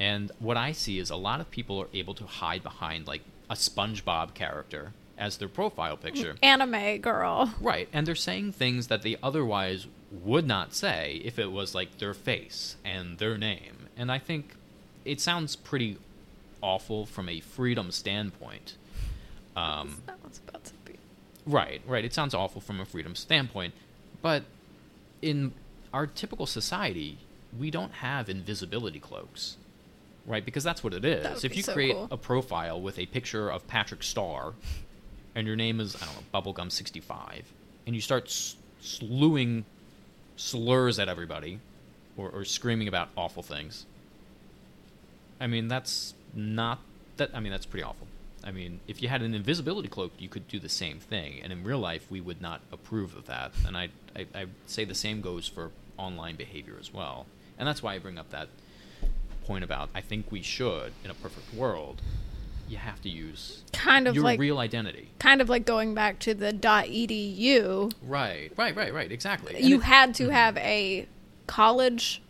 And 0.00 0.32
what 0.38 0.56
I 0.56 0.72
see 0.72 0.98
is 0.98 1.10
a 1.10 1.16
lot 1.16 1.40
of 1.40 1.50
people 1.50 1.78
are 1.80 1.88
able 1.92 2.14
to 2.14 2.24
hide 2.24 2.62
behind 2.62 3.06
like 3.06 3.22
a 3.50 3.54
SpongeBob 3.54 4.32
character 4.32 4.92
as 5.18 5.36
their 5.36 5.48
profile 5.48 5.96
picture. 5.96 6.34
Anime 6.42 6.98
girl. 6.98 7.54
Right, 7.60 7.88
and 7.92 8.06
they're 8.06 8.14
saying 8.14 8.52
things 8.52 8.86
that 8.86 9.02
they 9.02 9.16
otherwise 9.22 9.86
would 10.10 10.46
not 10.46 10.74
say 10.74 11.20
if 11.24 11.38
it 11.38 11.52
was 11.52 11.74
like 11.74 11.98
their 11.98 12.14
face 12.14 12.76
and 12.84 13.18
their 13.18 13.36
name. 13.36 13.88
And 13.96 14.10
I 14.10 14.18
think 14.18 14.54
it 15.04 15.20
sounds 15.20 15.54
pretty 15.54 15.98
awful 16.62 17.04
from 17.04 17.28
a 17.28 17.40
freedom 17.40 17.90
standpoint. 17.90 18.76
Um, 19.54 20.02
That 20.06 20.22
was 20.24 20.40
about 20.48 20.64
to 20.64 20.72
be. 20.84 20.94
Right, 21.46 21.82
right. 21.86 22.04
It 22.04 22.14
sounds 22.14 22.34
awful 22.34 22.60
from 22.60 22.80
a 22.80 22.84
freedom 22.84 23.14
standpoint, 23.14 23.74
but 24.20 24.44
in 25.20 25.52
our 25.92 26.06
typical 26.06 26.46
society, 26.46 27.18
we 27.58 27.70
don't 27.70 27.92
have 27.94 28.28
invisibility 28.28 29.00
cloaks, 29.00 29.56
right? 30.26 30.44
Because 30.44 30.64
that's 30.64 30.82
what 30.84 30.94
it 30.94 31.04
is. 31.04 31.44
If 31.44 31.56
you 31.56 31.62
so 31.62 31.72
create 31.72 31.94
cool. 31.94 32.08
a 32.10 32.16
profile 32.16 32.80
with 32.80 32.98
a 32.98 33.06
picture 33.06 33.50
of 33.50 33.66
Patrick 33.66 34.02
Star, 34.02 34.54
and 35.34 35.46
your 35.46 35.56
name 35.56 35.80
is 35.80 35.96
I 35.96 36.06
don't 36.06 36.14
know 36.14 36.40
Bubblegum65, 36.40 37.42
and 37.86 37.94
you 37.94 38.00
start 38.00 38.26
s- 38.26 38.56
slewing 38.80 39.64
slurs 40.36 40.98
at 40.98 41.08
everybody, 41.08 41.58
or, 42.16 42.30
or 42.30 42.44
screaming 42.44 42.88
about 42.88 43.08
awful 43.16 43.42
things. 43.42 43.86
I 45.40 45.46
mean, 45.46 45.68
that's 45.68 46.14
not 46.34 46.78
that. 47.16 47.30
I 47.34 47.40
mean, 47.40 47.52
that's 47.52 47.66
pretty 47.66 47.84
awful. 47.84 48.06
I 48.44 48.50
mean, 48.50 48.80
if 48.88 49.00
you 49.02 49.08
had 49.08 49.22
an 49.22 49.34
invisibility 49.34 49.88
cloak, 49.88 50.12
you 50.18 50.28
could 50.28 50.48
do 50.48 50.58
the 50.58 50.68
same 50.68 50.98
thing, 50.98 51.40
and 51.42 51.52
in 51.52 51.62
real 51.64 51.78
life, 51.78 52.06
we 52.10 52.20
would 52.20 52.40
not 52.42 52.60
approve 52.72 53.16
of 53.16 53.26
that. 53.26 53.52
And 53.66 53.76
I, 53.76 53.88
I, 54.16 54.26
I 54.34 54.46
say 54.66 54.84
the 54.84 54.94
same 54.94 55.20
goes 55.20 55.46
for 55.46 55.70
online 55.96 56.36
behavior 56.36 56.74
as 56.80 56.92
well. 56.92 57.26
And 57.58 57.68
that's 57.68 57.82
why 57.82 57.94
I 57.94 57.98
bring 57.98 58.18
up 58.18 58.30
that 58.30 58.48
point 59.46 59.62
about 59.64 59.90
I 59.94 60.00
think 60.00 60.32
we 60.32 60.42
should, 60.42 60.92
in 61.04 61.10
a 61.10 61.14
perfect 61.14 61.54
world, 61.54 62.02
you 62.68 62.78
have 62.78 63.00
to 63.02 63.08
use 63.08 63.62
Kind 63.72 64.08
of 64.08 64.14
your 64.14 64.24
like 64.24 64.40
real 64.40 64.58
identity. 64.58 65.10
kind 65.18 65.40
of 65.40 65.48
like 65.48 65.64
going 65.66 65.94
back 65.94 66.18
to 66.20 66.32
the 66.34 66.52
.edu. 66.52 67.92
Right, 68.02 68.50
right, 68.56 68.74
right, 68.74 68.92
right. 68.94 69.12
Exactly. 69.12 69.54
And 69.56 69.64
You 69.64 69.76
it- 69.76 69.84
had 69.84 70.14
to 70.16 70.30
have 70.30 70.56
a 70.56 71.06
college 71.46 72.22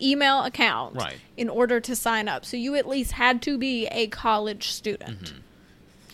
email 0.00 0.42
account 0.44 0.94
Right. 0.96 1.16
in 1.36 1.48
order 1.48 1.80
to 1.80 1.94
sign 1.96 2.28
up. 2.28 2.44
So 2.44 2.56
you 2.56 2.74
at 2.74 2.88
least 2.88 3.12
had 3.12 3.42
to 3.42 3.58
be 3.58 3.86
a 3.88 4.06
college 4.08 4.68
student. 4.70 5.24
Mm-hmm. 5.24 5.38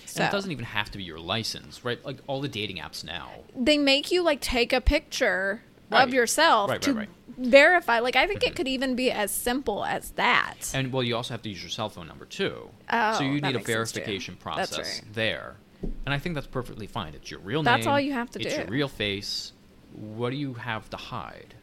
So 0.09 0.23
and 0.23 0.29
it 0.29 0.33
doesn't 0.37 0.51
even 0.51 0.65
have 0.65 0.91
to 0.93 0.99
be 0.99 1.05
your 1.05 1.19
license, 1.21 1.85
right? 1.85 2.03
Like 2.05 2.19
all 2.27 2.41
the 2.41 2.49
dating 2.49 2.79
apps 2.79 3.05
now. 3.05 3.31
they 3.57 3.79
make 3.79 4.11
you 4.11 4.23
like 4.23 4.41
take 4.41 4.73
a 4.73 4.81
picture 4.81 5.63
Right. 5.91 6.03
of 6.07 6.13
yourself 6.13 6.69
Right, 6.71 6.83
to 6.83 6.93
right, 6.93 7.09
right. 7.09 7.37
verify. 7.39 8.01
Like 8.01 8.15
I 8.15 8.27
think 8.27 8.43
it 8.43 8.55
could 8.55 8.69
even 8.69 8.95
be 8.95 9.11
as 9.11 9.31
simple 9.31 9.87
as 9.87 10.11
that. 10.13 10.71
And 10.75 10.93
well, 10.93 11.03
you 11.03 11.17
also 11.17 11.33
have 11.33 11.41
to 11.43 11.49
use 11.49 11.63
your 11.63 11.71
cell 11.71 11.89
phone 11.89 12.07
number 12.07 12.27
too. 12.27 12.69
Oh, 12.93 13.13
so 13.19 13.25
you 13.25 13.41
need 13.41 13.41
a 13.41 13.53
makes 13.55 13.55
sense, 13.55 13.65
too. 13.65 13.73
verification 14.01 14.37
process 14.37 15.01
there. 15.13 15.57
And 16.05 16.13
I 16.13 16.19
think 16.19 16.35
that's 16.35 16.47
perfectly 16.47 16.87
fine. 16.87 17.15
It's 17.15 17.31
your 17.31 17.41
real 17.41 17.63
That's 17.63 17.87
name. 17.87 17.93
all 17.93 18.01
you 18.01 18.13
have 18.13 18.31
to 18.33 18.41
it's 18.43 18.53
do. 18.55 18.61
your 18.61 18.69
real 18.71 18.89
face. 18.89 19.53
What 19.95 20.29
do 20.31 20.37
you 20.37 20.53
have 20.55 20.91
to 20.91 20.97
hide? 20.99 21.55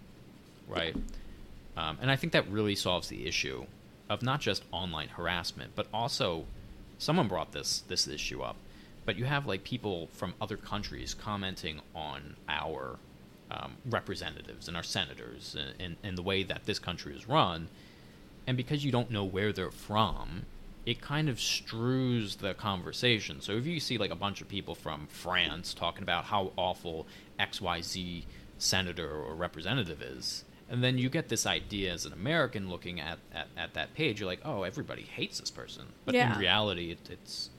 Right? 0.68 0.96
Um, 1.78 1.98
and 2.02 2.10
I 2.10 2.16
think 2.16 2.34
that 2.34 2.50
really 2.50 2.74
solves 2.76 3.10
the 3.10 3.28
issue 3.28 3.66
of 4.10 4.24
not 4.24 4.40
just 4.42 4.64
online 4.72 5.10
harassment, 5.10 5.74
but 5.76 5.86
also 5.94 6.46
someone 6.98 7.28
brought 7.28 7.52
this 7.52 7.84
this 7.88 8.08
issue 8.08 8.42
up. 8.42 8.56
But 9.06 9.18
you 9.18 9.26
have 9.26 9.46
like 9.46 9.64
people 9.64 10.08
from 10.08 10.34
other 10.42 10.58
countries 10.58 11.14
commenting 11.14 11.82
on 11.94 12.36
our 12.50 12.98
um, 13.52 13.78
representatives 13.86 14.68
and 14.68 14.76
our 14.76 14.84
senators 14.84 15.56
and, 15.58 15.74
and, 15.80 15.98
and 16.04 16.18
the 16.18 16.24
way 16.24 16.44
that 16.44 16.66
this 16.66 16.80
country 16.80 17.16
is 17.16 17.28
run. 17.28 17.68
And 18.48 18.58
because 18.58 18.84
you 18.84 18.92
don't 18.92 19.12
know 19.12 19.24
where 19.24 19.54
they're 19.54 19.72
from, 19.72 20.46
it 20.86 21.02
kind 21.02 21.30
of 21.30 21.40
strews 21.40 22.38
the 22.38 22.54
conversation. 22.54 23.42
So 23.42 23.54
if 23.54 23.66
you 23.66 23.80
see 23.80 23.98
like 23.98 24.12
a 24.12 24.16
bunch 24.16 24.42
of 24.42 24.48
people 24.48 24.76
from 24.76 25.08
France 25.08 25.74
talking 25.74 26.04
about 26.04 26.26
how 26.26 26.52
awful 26.58 27.08
XYZ 27.40 28.24
senator 28.58 29.10
or 29.10 29.36
representative 29.36 30.02
is, 30.02 30.45
and 30.70 30.84
then 30.84 30.98
you 30.98 31.10
get 31.10 31.30
this 31.30 31.46
idea 31.46 31.94
as 31.94 32.06
an 32.06 32.14
American 32.14 32.70
looking 32.70 33.00
at, 33.00 33.20
at, 33.34 33.48
at 33.58 33.74
that 33.76 33.94
page, 33.94 34.20
you're 34.20 34.28
like, 34.28 34.42
oh, 34.44 34.64
everybody 34.64 35.04
hates 35.04 35.40
this 35.40 35.52
person. 35.52 35.86
But 36.06 36.16
Yeah. 36.16 36.34
in 36.34 36.40
reality, 36.40 36.92
it, 36.92 37.10
it's 37.10 37.50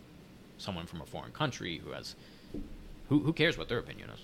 someone 0.59 0.87
from 0.87 1.01
a 1.01 1.07
foreign 1.07 1.33
country 1.33 1.81
who 1.85 1.93
has. 1.93 2.15
Who, 3.09 3.21
who 3.21 3.33
cares 3.33 3.57
what 3.57 3.69
their 3.69 3.79
opinion 3.79 4.11
is? 4.11 4.19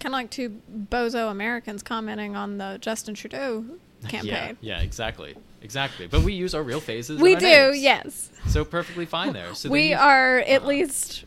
Kind 0.00 0.14
of 0.14 0.18
like 0.18 0.30
two 0.30 0.62
bozo 0.90 1.30
Americans 1.30 1.82
commenting 1.82 2.36
on 2.36 2.56
the 2.56 2.78
Justin 2.80 3.14
Trudeau 3.14 3.64
campaign. 4.08 4.56
Yeah, 4.62 4.76
yeah, 4.78 4.80
exactly. 4.80 5.34
Exactly. 5.60 6.06
But 6.06 6.22
we 6.22 6.32
use 6.32 6.54
our 6.54 6.62
real 6.62 6.80
faces. 6.80 7.20
We 7.20 7.34
do, 7.34 7.44
names. 7.46 7.78
yes. 7.80 8.30
So 8.46 8.64
perfectly 8.64 9.04
fine 9.04 9.32
there. 9.34 9.54
So 9.54 9.68
we 9.68 9.90
you- 9.90 9.96
are 9.96 10.38
at 10.38 10.62
uh, 10.62 10.66
least 10.66 11.24
uh, 11.24 11.26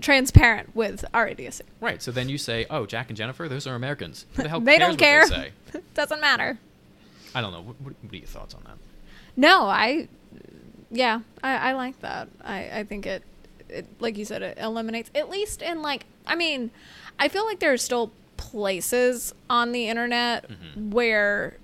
transparent 0.00 0.74
with 0.74 1.04
our 1.14 1.28
idiocy. 1.28 1.64
Right. 1.80 2.00
So 2.02 2.10
then 2.12 2.28
you 2.28 2.38
say, 2.38 2.66
"Oh, 2.70 2.86
Jack 2.86 3.08
and 3.10 3.16
Jennifer, 3.16 3.48
those 3.48 3.66
are 3.66 3.74
Americans." 3.74 4.26
The 4.34 4.48
hell 4.48 4.60
they 4.70 4.78
don't 4.78 4.96
care. 4.98 5.26
They? 5.28 5.52
Doesn't 5.94 6.20
matter. 6.20 6.58
I 7.34 7.40
don't 7.40 7.52
know. 7.52 7.60
What, 7.60 7.80
what, 7.80 7.94
what 8.02 8.12
are 8.12 8.16
your 8.16 8.26
thoughts 8.26 8.54
on 8.54 8.62
that? 8.64 8.76
No, 9.36 9.66
I, 9.66 10.08
yeah, 10.90 11.20
I, 11.42 11.56
I 11.70 11.72
like 11.74 12.00
that. 12.00 12.28
I, 12.42 12.70
I 12.80 12.84
think 12.84 13.04
it, 13.06 13.22
it, 13.68 13.86
like 14.00 14.16
you 14.16 14.24
said, 14.24 14.40
it 14.42 14.56
eliminates 14.58 15.10
at 15.14 15.28
least 15.28 15.60
in 15.60 15.82
like, 15.82 16.06
I 16.26 16.34
mean, 16.34 16.70
I 17.18 17.28
feel 17.28 17.44
like 17.44 17.58
there 17.58 17.72
are 17.72 17.76
still 17.76 18.10
places 18.38 19.34
on 19.50 19.72
the 19.72 19.88
internet 19.88 20.46
Mhm. 20.48 20.90
where, 20.92 21.56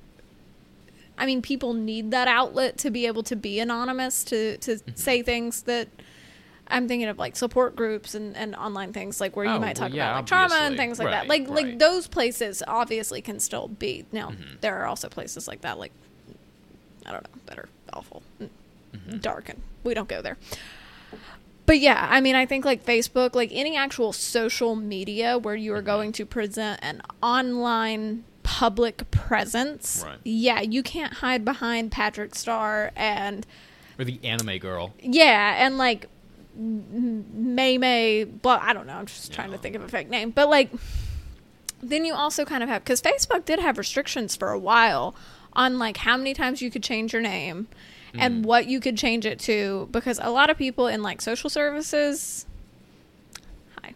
I 1.16 1.24
mean, 1.24 1.40
people 1.40 1.72
need 1.72 2.10
that 2.10 2.28
outlet 2.28 2.76
to 2.78 2.90
be 2.90 3.06
able 3.06 3.22
to 3.24 3.36
be 3.36 3.58
anonymous 3.60 4.24
to 4.24 4.58
to 4.58 4.72
Mm-hmm. 4.72 4.90
say 4.96 5.22
things 5.22 5.62
that. 5.62 5.88
I'm 6.72 6.88
thinking 6.88 7.08
of 7.08 7.18
like 7.18 7.36
support 7.36 7.76
groups 7.76 8.14
and, 8.14 8.36
and 8.36 8.54
online 8.56 8.92
things 8.92 9.20
like 9.20 9.36
where 9.36 9.44
you 9.44 9.52
Oh, 9.52 9.58
might 9.60 9.78
well, 9.78 9.88
talk 9.88 9.92
yeah, 9.94 10.06
about 10.10 10.16
like 10.16 10.26
trauma 10.26 10.54
and 10.66 10.76
things 10.76 10.98
like 10.98 11.08
that. 11.10 11.28
Right, 11.28 11.28
Like 11.28 11.48
like 11.48 11.66
right. 11.66 11.78
those 11.78 12.06
places 12.08 12.62
obviously 12.66 13.20
can 13.22 13.38
still 13.40 13.68
be. 13.68 14.06
Now 14.12 14.30
Mhm. 14.30 14.60
there 14.60 14.76
are 14.80 14.86
also 14.86 15.08
places 15.08 15.46
like 15.46 15.60
that 15.60 15.78
like 15.78 15.92
I 17.06 17.12
don't 17.12 17.22
know, 17.24 17.40
that 17.46 17.58
are 17.58 17.68
awful, 17.92 18.22
Mm-hmm. 18.40 19.18
dark, 19.18 19.48
and 19.48 19.60
we 19.84 19.94
don't 19.94 20.08
go 20.08 20.20
there. 20.22 20.36
But 21.64 21.78
yeah, 21.78 22.08
I 22.10 22.20
mean, 22.20 22.34
I 22.34 22.44
think 22.46 22.64
like 22.64 22.84
Facebook, 22.84 23.34
like 23.34 23.50
any 23.52 23.76
actual 23.76 24.12
social 24.12 24.74
media 24.74 25.38
where 25.38 25.54
you 25.54 25.72
are 25.74 25.78
Mm-hmm. 25.78 25.86
going 25.86 26.12
to 26.12 26.26
present 26.26 26.80
an 26.82 27.02
online 27.22 28.24
public 28.42 29.10
presence, 29.10 30.02
Right. 30.04 30.18
yeah, 30.24 30.60
you 30.60 30.82
can't 30.82 31.14
hide 31.14 31.44
behind 31.44 31.90
Patrick 31.92 32.34
Star 32.34 32.90
and 32.96 33.46
Or 33.98 34.04
the 34.04 34.18
anime 34.24 34.58
girl. 34.58 34.92
yeah, 35.00 35.64
and 35.64 35.78
like 35.78 36.08
May 36.54 37.78
May, 37.78 38.24
blah, 38.24 38.58
I 38.62 38.72
don't 38.72 38.86
know. 38.86 38.94
I'm 38.94 39.06
just 39.06 39.32
trying 39.32 39.50
to 39.52 39.58
think 39.58 39.74
of 39.76 39.82
a 39.82 39.88
fake 39.88 40.08
name. 40.10 40.30
But 40.30 40.48
like, 40.50 40.70
then 41.82 42.04
you 42.04 42.14
also 42.14 42.44
kind 42.44 42.62
of 42.62 42.68
have, 42.68 42.84
because 42.84 43.00
Facebook 43.02 43.44
did 43.44 43.58
have 43.58 43.78
restrictions 43.78 44.36
for 44.36 44.50
a 44.50 44.58
while 44.58 45.14
on 45.54 45.78
like 45.78 45.98
how 45.98 46.16
many 46.16 46.34
times 46.34 46.62
you 46.62 46.70
could 46.70 46.82
change 46.82 47.12
your 47.12 47.22
name 47.22 47.68
and 48.14 48.42
Mhm. 48.44 48.46
what 48.46 48.66
you 48.66 48.78
could 48.80 48.96
change 48.96 49.24
it 49.26 49.38
to. 49.40 49.88
Because 49.90 50.18
a 50.22 50.30
lot 50.30 50.50
of 50.50 50.58
people 50.58 50.86
in 50.86 51.02
like 51.02 51.20
social 51.22 51.48
services, 51.50 52.46
hi, 53.82 53.94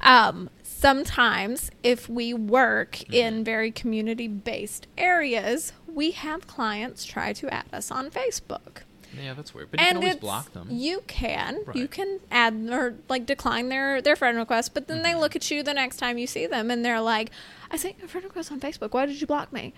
um, 0.00 0.48
sometimes 0.62 1.70
if 1.82 2.08
we 2.08 2.32
work 2.34 2.92
Mm-hmm. 2.98 3.12
in 3.14 3.44
very 3.44 3.70
community 3.70 4.28
based 4.28 4.86
areas, 4.96 5.72
we 5.86 6.12
have 6.12 6.46
clients 6.46 7.04
try 7.04 7.32
to 7.34 7.52
add 7.52 7.66
us 7.72 7.90
on 7.90 8.10
Facebook 8.10 8.82
Yeah, 9.20 9.34
that's 9.34 9.52
weird. 9.54 9.70
But 9.70 9.80
you 9.80 9.86
can 9.86 9.96
always 9.96 10.16
block 10.16 10.52
them. 10.52 10.68
You 10.70 11.02
can. 11.06 11.60
You 11.74 11.86
can 11.88 12.20
add 12.30 12.54
or 12.70 12.94
like 13.08 13.26
decline 13.26 13.68
their 13.68 14.00
their 14.00 14.16
friend 14.16 14.36
request, 14.38 14.72
but 14.74 14.86
then 14.88 14.98
Mm-hmm. 14.98 15.04
they 15.04 15.14
look 15.14 15.36
at 15.36 15.50
you 15.50 15.62
the 15.62 15.74
next 15.74 15.96
time 15.98 16.16
you 16.18 16.26
see 16.26 16.46
them 16.46 16.70
and 16.70 16.84
they're 16.84 17.00
like, 17.00 17.30
"I 17.70 17.76
sent 17.76 17.96
you 17.98 18.04
a 18.06 18.08
friend 18.08 18.24
request 18.24 18.50
on 18.50 18.60
Facebook. 18.60 18.92
Why 18.94 19.06
did 19.06 19.20
you 19.20 19.26
block 19.26 19.52
me?" 19.52 19.74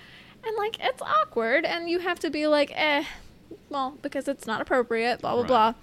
And 0.47 0.57
like 0.57 0.77
it's 0.81 1.03
awkward, 1.03 1.65
and 1.65 1.89
you 1.91 1.99
have 2.01 2.21
to 2.21 2.31
be 2.31 2.47
like, 2.47 2.71
"Eh, 2.75 3.05
well, 3.71 3.99
because 4.03 4.29
it's 4.29 4.47
not 4.47 4.61
appropriate." 4.61 5.21
Blah 5.21 5.33
blah 5.33 5.41
Right. 5.43 5.49
blah. 5.49 5.75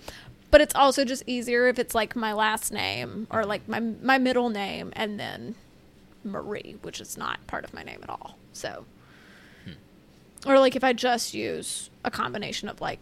But 0.52 0.62
it's 0.62 0.76
also 0.76 1.04
just 1.06 1.24
easier 1.28 1.68
if 1.68 1.80
it's 1.80 1.96
like 1.96 2.16
my 2.16 2.34
last 2.34 2.72
name 2.72 3.28
or 3.32 3.46
like 3.46 3.68
my 3.68 3.80
my 3.80 4.18
middle 4.18 4.50
name 4.50 4.92
and 4.96 5.20
then 5.20 5.56
Marie, 6.24 6.76
which 6.84 7.02
is 7.02 7.18
not 7.18 7.46
part 7.48 7.64
of 7.64 7.74
my 7.74 7.84
name 7.84 8.00
at 8.04 8.10
all. 8.10 8.38
So, 8.54 8.86
Hmm. 9.66 9.72
or 10.50 10.60
like 10.60 10.76
if 10.76 10.84
I 10.84 10.94
just 10.94 11.34
use 11.34 11.90
a 12.06 12.12
combination 12.12 12.68
of 12.70 12.80
like 12.82 13.00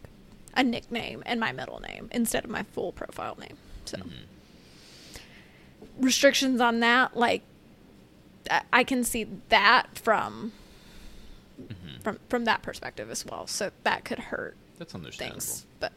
a 0.55 0.63
nickname 0.63 1.23
and 1.25 1.39
my 1.39 1.51
middle 1.51 1.79
name 1.79 2.09
instead 2.12 2.43
of 2.43 2.49
my 2.49 2.63
full 2.63 2.91
profile 2.91 3.38
name. 3.39 3.57
So, 3.85 3.97
Mhm. 3.97 4.12
restrictions 5.97 6.62
on 6.62 6.79
that, 6.79 7.15
like 7.15 7.43
I- 8.71 8.83
can 8.83 9.03
see 9.03 9.25
that 9.49 9.97
from 9.97 10.53
Mhm. 11.62 12.01
from 12.01 12.19
from 12.29 12.45
that 12.45 12.62
perspective 12.62 13.09
as 13.12 13.25
well. 13.25 13.45
So 13.47 13.71
that 13.83 14.05
could 14.05 14.17
hurt 14.19 14.55
That's 14.77 14.95
understandable. 14.95 15.41
things, 15.41 15.65
but 15.79 15.91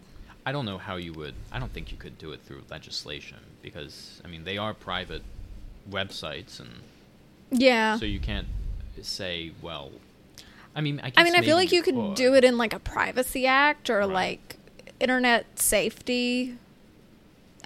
I 0.45 0.53
don't 0.53 0.65
know 0.67 0.77
how 0.79 0.97
you 0.97 1.12
would. 1.15 1.35
I 1.53 1.59
don't 1.61 1.73
think 1.73 1.93
you 1.93 1.97
could 1.97 2.19
do 2.19 2.33
it 2.33 2.43
through 2.43 2.65
legislation 2.69 3.38
because 3.62 4.21
I 4.25 4.29
mean 4.29 4.45
they 4.45 4.59
are 4.59 4.75
private 4.75 5.23
websites 5.88 6.59
and 6.61 6.81
Yeah. 7.51 7.97
so 7.97 8.05
you 8.05 8.19
can't 8.21 8.49
say 9.03 9.53
well 9.62 9.93
i 10.75 10.81
mean 10.81 11.01
i, 11.03 11.11
guess 11.11 11.15
I 11.17 11.25
mean, 11.25 11.35
I 11.37 11.43
feel 11.43 11.57
like 11.57 11.73
you 11.73 11.83
could 11.83 12.15
do 12.15 12.35
it 12.35 12.45
in 12.45 12.57
like 12.59 12.73
a 12.73 12.79
privacy 12.79 13.47
act 13.47 13.91
or 13.91 13.99
Right. 14.01 14.09
like 14.09 14.57
internet 15.01 15.59
safety 15.59 16.57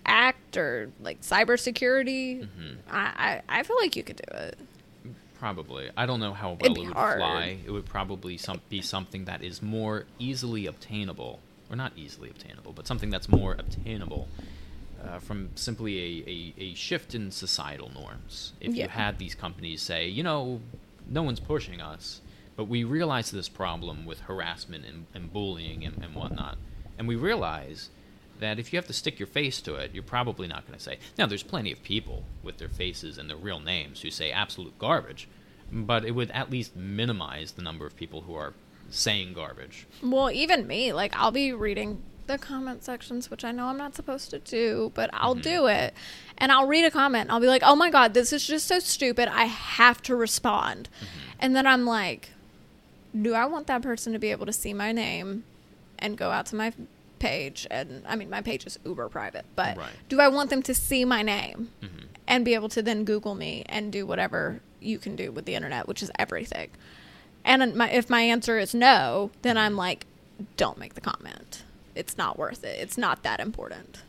act 0.05 0.57
or 0.57 0.90
like 1.01 1.21
cybersecurity. 1.23 2.40
Mhm. 2.49 2.77
I, 2.90 3.42
I 3.49 3.59
I 3.61 3.62
feel 3.62 3.77
like 3.81 3.97
you 3.97 4.03
could 4.03 4.16
do 4.16 4.35
it. 4.37 4.59
Probably. 5.38 5.90
I 5.97 6.07
don't 6.07 6.21
know 6.21 6.33
how 6.33 6.57
well 6.61 6.73
it 6.73 6.79
would 6.79 6.92
hard. 6.95 7.19
fly. 7.19 7.59
It 7.66 7.71
would 7.71 7.85
probably 7.87 8.38
some, 8.38 8.61
be 8.71 8.81
something 8.81 9.27
that 9.27 9.42
is 9.45 9.61
more 9.61 10.07
easily 10.19 10.66
obtainable, 10.66 11.40
or 11.69 11.77
not 11.77 11.92
easily 11.97 12.31
obtainable, 12.31 12.73
but 12.73 12.87
something 12.87 13.11
that's 13.11 13.29
more 13.29 13.53
obtainable 13.59 14.29
uh, 15.05 15.19
from 15.19 15.51
simply 15.55 15.99
a, 15.99 16.31
a, 16.31 16.55
a 16.71 16.75
shift 16.75 17.14
in 17.14 17.31
societal 17.31 17.90
norms. 17.92 18.55
If 18.61 18.75
Yeah. 18.75 18.85
you 18.85 18.88
had 18.88 19.19
these 19.19 19.35
companies 19.35 19.83
say, 19.83 20.09
you 20.09 20.23
know, 20.23 20.61
no 21.07 21.23
one's 21.23 21.40
pushing 21.40 21.83
us, 21.83 22.23
but 22.57 22.64
we 22.64 22.85
realize 22.85 23.31
this 23.31 23.49
problem 23.49 24.07
with 24.07 24.21
harassment 24.21 24.85
and, 24.87 25.07
and 25.14 25.33
bullying 25.33 25.85
and, 25.85 26.03
and 26.03 26.14
whatnot, 26.14 26.57
and 26.99 27.07
we 27.07 27.14
realize 27.16 27.90
that 28.38 28.59
if 28.59 28.73
you 28.73 28.77
have 28.77 28.87
to 28.87 28.92
stick 28.92 29.19
your 29.19 29.27
face 29.27 29.61
to 29.62 29.75
it, 29.77 29.92
you're 29.95 30.03
probably 30.03 30.47
not 30.47 30.66
going 30.66 30.77
to 30.79 30.83
say. 30.85 30.99
Now, 31.16 31.27
there's 31.27 31.42
plenty 31.42 31.73
of 31.73 31.83
people 31.83 32.25
with 32.42 32.59
their 32.59 32.69
faces 32.69 33.16
and 33.16 33.31
their 33.31 33.37
real 33.37 33.61
names 33.61 34.03
who 34.03 34.11
say 34.11 34.31
absolute 34.31 34.79
garbage, 34.79 35.27
but 35.73 36.05
it 36.05 36.11
would 36.11 36.31
at 36.33 36.51
least 36.51 36.77
minimize 36.77 37.53
the 37.53 37.62
number 37.62 37.87
of 37.87 37.97
people 37.97 38.23
who 38.23 38.35
are 38.35 38.53
saying 38.90 39.33
garbage. 39.33 39.87
Well, 40.03 40.31
even 40.31 40.66
me, 40.66 40.92
like 40.92 41.16
I'll 41.16 41.31
be 41.31 41.53
reading 41.55 42.03
the 42.27 42.37
comment 42.38 42.85
sections, 42.85 43.31
which 43.31 43.45
I 43.45 43.53
know 43.53 43.66
I'm 43.66 43.79
not 43.79 43.95
supposed 43.95 44.31
to 44.31 44.38
do, 44.38 44.92
but 44.95 45.09
I'll 45.14 45.35
Mm-hmm. 45.35 45.40
do 45.42 45.66
it. 45.69 45.95
And 46.38 46.53
I'll 46.53 46.66
read 46.66 46.85
a 46.85 46.90
comment 46.90 47.23
and 47.23 47.33
I'll 47.33 47.40
be 47.40 47.47
like, 47.47 47.62
"Oh 47.64 47.75
my 47.77 47.90
god, 47.90 48.14
this 48.14 48.33
is 48.33 48.47
just 48.47 48.66
so 48.66 48.79
stupid. 48.81 49.29
I 49.29 49.45
have 49.45 50.03
to 50.03 50.14
respond." 50.16 50.88
Mm-hmm. 51.01 51.31
And 51.40 51.57
then 51.57 51.66
I'm 51.66 51.87
like, 51.87 52.31
"Do 53.21 53.35
I 53.35 53.45
want 53.47 53.66
that 53.66 53.83
person 53.83 54.12
to 54.12 54.19
be 54.19 54.31
able 54.31 54.47
to 54.47 54.53
see 54.53 54.73
my 54.75 54.92
name 54.92 55.45
and 55.99 56.16
go 56.16 56.31
out 56.31 56.47
to 56.47 56.57
my 56.57 56.73
page 57.19 57.66
and 57.71 58.03
I 58.07 58.14
mean, 58.16 58.29
my 58.29 58.42
page 58.42 58.66
is 58.66 58.79
uber 58.85 59.09
private, 59.09 59.47
but 59.57 59.77
Right. 59.79 59.88
do 60.09 60.21
I 60.21 60.29
want 60.29 60.51
them 60.51 60.62
to 60.64 60.75
see 60.75 61.05
my 61.05 61.23
name 61.23 61.71
Mhm. 61.83 62.05
and 62.27 62.45
be 62.45 62.53
able 62.55 62.69
to 62.71 62.83
then 62.83 63.05
Google 63.05 63.35
me 63.35 63.64
and 63.69 63.90
do 63.90 64.05
whatever 64.07 64.61
you 64.81 64.99
can 64.99 65.16
do 65.16 65.33
with 65.33 65.47
the 65.47 65.55
internet, 65.55 65.88
which 65.88 66.03
is 66.03 66.11
everything?" 66.19 66.71
And 67.45 67.75
my, 67.75 67.90
if 67.90 68.11
my 68.11 68.21
answer 68.23 68.59
is 68.59 68.75
no, 68.75 69.31
then 69.42 69.57
I'm 69.57 69.77
like, 69.77 70.05
don't 70.57 70.77
make 70.79 70.95
the 70.95 71.01
comment. 71.01 71.62
It's 71.95 72.19
not 72.19 72.38
worth 72.38 72.64
it. 72.64 72.79
It's 72.79 72.99
not 72.99 73.23
that 73.23 73.40
important. 73.40 74.03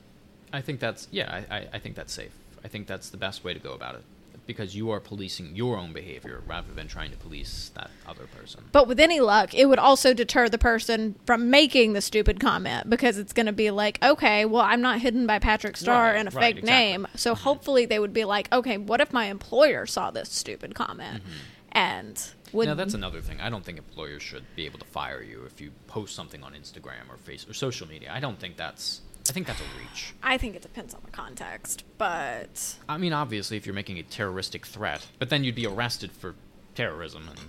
I 0.52 0.60
think 0.62 0.80
that's 0.82 1.08
yeah. 1.12 1.44
I, 1.50 1.56
I, 1.58 1.68
I 1.74 1.80
think 1.80 1.96
that's 1.96 2.12
safe. 2.12 2.32
I 2.66 2.68
think 2.68 2.88
that's 2.88 3.10
the 3.10 3.18
best 3.18 3.44
way 3.46 3.54
to 3.54 3.60
go 3.60 3.72
about 3.74 3.96
it 3.96 4.04
because 4.48 4.76
you 4.76 4.90
are 4.90 5.00
policing 5.00 5.56
your 5.56 5.78
own 5.78 5.94
behavior 5.94 6.42
rather 6.48 6.74
than 6.74 6.88
trying 6.88 7.12
to 7.12 7.18
police 7.18 7.72
that 7.76 7.92
other 8.08 8.26
person. 8.28 8.64
But 8.72 8.88
with 8.88 9.00
any 9.00 9.20
luck, 9.20 9.54
it 9.54 9.66
would 9.66 9.78
also 9.78 10.14
deter 10.14 10.50
the 10.50 10.58
person 10.58 11.16
from 11.26 11.50
making 11.50 11.94
the 11.94 12.02
stupid 12.02 12.40
comment 12.40 12.90
because 12.90 13.18
it's 13.18 13.34
going 13.34 13.46
to 13.46 13.52
be 13.52 13.70
like, 13.70 14.04
okay, 14.04 14.46
well, 14.46 14.64
I'm 14.64 14.82
not 14.82 15.02
hidden 15.02 15.28
by 15.28 15.40
Patrick 15.40 15.78
Star 15.78 16.06
Right, 16.06 16.16
and 16.16 16.30
a 16.30 16.32
right, 16.32 16.42
fake 16.42 16.58
exactly. 16.64 16.72
name. 16.72 17.08
So 17.16 17.34
mm-hmm. 17.34 17.44
hopefully 17.44 17.86
they 17.86 18.00
would 18.00 18.14
be 18.14 18.26
like, 18.26 18.52
okay, 18.52 18.78
what 18.78 19.02
if 19.02 19.14
my 19.14 19.26
employer 19.26 19.86
saw 19.86 20.10
this 20.10 20.30
stupid 20.30 20.74
comment 20.74 21.22
mm-hmm. 21.24 21.34
and 21.74 22.32
would 22.54 22.68
now 22.68 22.76
that's 22.76 22.94
another 22.94 23.22
thing. 23.22 23.42
I 23.42 23.50
don't 23.50 23.64
think 23.64 23.78
employers 23.78 24.24
should 24.24 24.44
be 24.56 24.66
able 24.66 24.80
to 24.80 24.86
fire 24.86 25.22
you 25.22 25.44
if 25.46 25.60
you 25.60 25.72
post 25.88 26.16
something 26.16 26.44
on 26.44 26.54
Instagram 26.54 27.10
or 27.10 27.18
face 27.18 27.48
or 27.48 27.54
social 27.54 27.88
media. 27.88 28.12
I 28.14 28.20
don't 28.20 28.40
think 28.40 28.58
that's. 28.58 29.02
I 29.30 29.34
think 29.34 29.48
that's 29.48 29.60
a 29.62 29.64
reach. 29.80 30.14
I 30.24 30.38
think 30.38 30.56
it 30.56 30.62
depends 30.62 30.94
on 30.94 31.02
the 31.06 31.12
context, 31.12 31.84
but 31.98 32.76
I 32.88 32.98
mean, 32.98 33.14
obviously, 33.14 33.58
if 33.58 33.66
you're 33.66 33.76
making 33.76 33.98
a 34.00 34.04
terroristic 34.04 34.66
threat, 34.66 35.06
but 35.20 35.30
then 35.30 35.44
you'd 35.44 35.56
be 35.56 35.66
arrested 35.68 36.12
for 36.12 36.36
terrorism, 36.76 37.28
and 37.30 37.40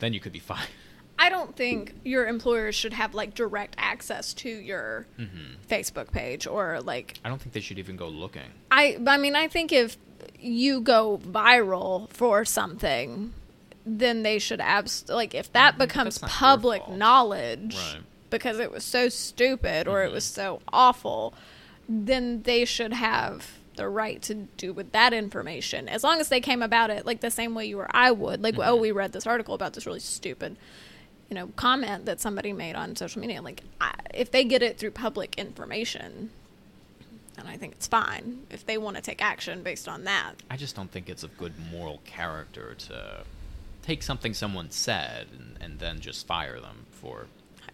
then 0.00 0.12
you 0.12 0.20
could 0.20 0.32
be 0.32 0.38
fined. 0.50 0.68
I 1.18 1.28
don't 1.28 1.54
think 1.54 1.94
your 2.04 2.26
employers 2.26 2.74
should 2.74 2.92
have 2.94 3.14
like 3.14 3.34
direct 3.34 3.76
access 3.78 4.34
to 4.34 4.48
your 4.48 5.06
Mhm. 5.20 5.56
Facebook 5.68 6.10
page 6.10 6.46
or 6.46 6.80
like 6.80 7.14
I 7.24 7.28
don't 7.28 7.40
think 7.40 7.52
they 7.52 7.60
should 7.60 7.78
even 7.78 7.96
go 7.96 8.08
looking. 8.08 8.50
I 8.70 8.98
I 9.06 9.18
mean 9.18 9.36
I 9.36 9.46
think 9.46 9.70
if 9.72 9.96
you 10.40 10.80
go 10.80 11.18
viral 11.18 12.08
for 12.10 12.44
something 12.44 13.32
then 13.86 14.22
they 14.22 14.38
should 14.38 14.60
abs 14.60 15.04
like 15.08 15.34
if 15.34 15.52
that 15.52 15.78
becomes 15.78 16.16
Mm-hmm. 16.16 16.26
That's 16.26 16.36
public 16.38 16.88
knowledge 16.88 17.76
Right. 17.76 18.00
Because 18.32 18.58
it 18.58 18.72
was 18.72 18.82
so 18.82 19.08
stupid 19.08 19.86
or 19.86 20.02
it 20.02 20.10
was 20.10 20.24
so 20.24 20.60
awful 20.72 21.32
then 21.88 22.42
they 22.42 22.64
should 22.64 22.92
have 22.92 23.58
the 23.76 23.88
right 23.88 24.20
to 24.22 24.34
do 24.56 24.72
with 24.72 24.92
that 24.92 25.12
information 25.12 25.88
as 25.88 26.02
long 26.04 26.20
as 26.20 26.28
they 26.28 26.40
came 26.40 26.62
about 26.62 26.90
it 26.90 27.06
like 27.06 27.20
the 27.20 27.30
same 27.30 27.54
way 27.54 27.64
you 27.66 27.78
or 27.78 27.86
I 27.94 28.10
would 28.10 28.42
like 28.42 28.56
oh 28.58 28.76
Mhm. 28.76 28.80
we 28.80 28.90
read 28.92 29.12
this 29.12 29.26
article 29.26 29.54
about 29.54 29.72
this 29.74 29.86
really 29.86 30.00
stupid 30.00 30.56
you 31.30 31.34
know 31.34 31.46
comment 31.56 32.04
that 32.06 32.20
somebody 32.20 32.52
made 32.52 32.74
on 32.76 32.94
social 32.96 33.20
media 33.20 33.40
like 33.40 33.62
I, 33.80 33.92
if 34.12 34.30
they 34.30 34.44
get 34.44 34.62
it 34.62 34.78
through 34.78 34.90
public 34.92 35.36
information 35.38 36.30
and 37.38 37.48
I 37.48 37.56
think 37.56 37.72
it's 37.72 37.86
fine 37.86 38.42
if 38.50 38.66
they 38.66 38.76
want 38.76 38.96
to 38.96 39.02
take 39.02 39.22
action 39.22 39.62
based 39.62 39.88
on 39.88 40.04
that. 40.04 40.34
I 40.50 40.56
just 40.58 40.76
don't 40.76 40.90
think 40.90 41.08
it's 41.08 41.22
of 41.22 41.36
good 41.38 41.54
moral 41.72 42.02
character 42.04 42.74
to 42.88 43.24
take 43.82 44.02
something 44.02 44.34
someone 44.34 44.70
said 44.70 45.28
and, 45.32 45.56
and 45.60 45.78
then 45.78 45.98
just 46.00 46.26
fire 46.26 46.60
them 46.60 46.84
for. 46.90 47.26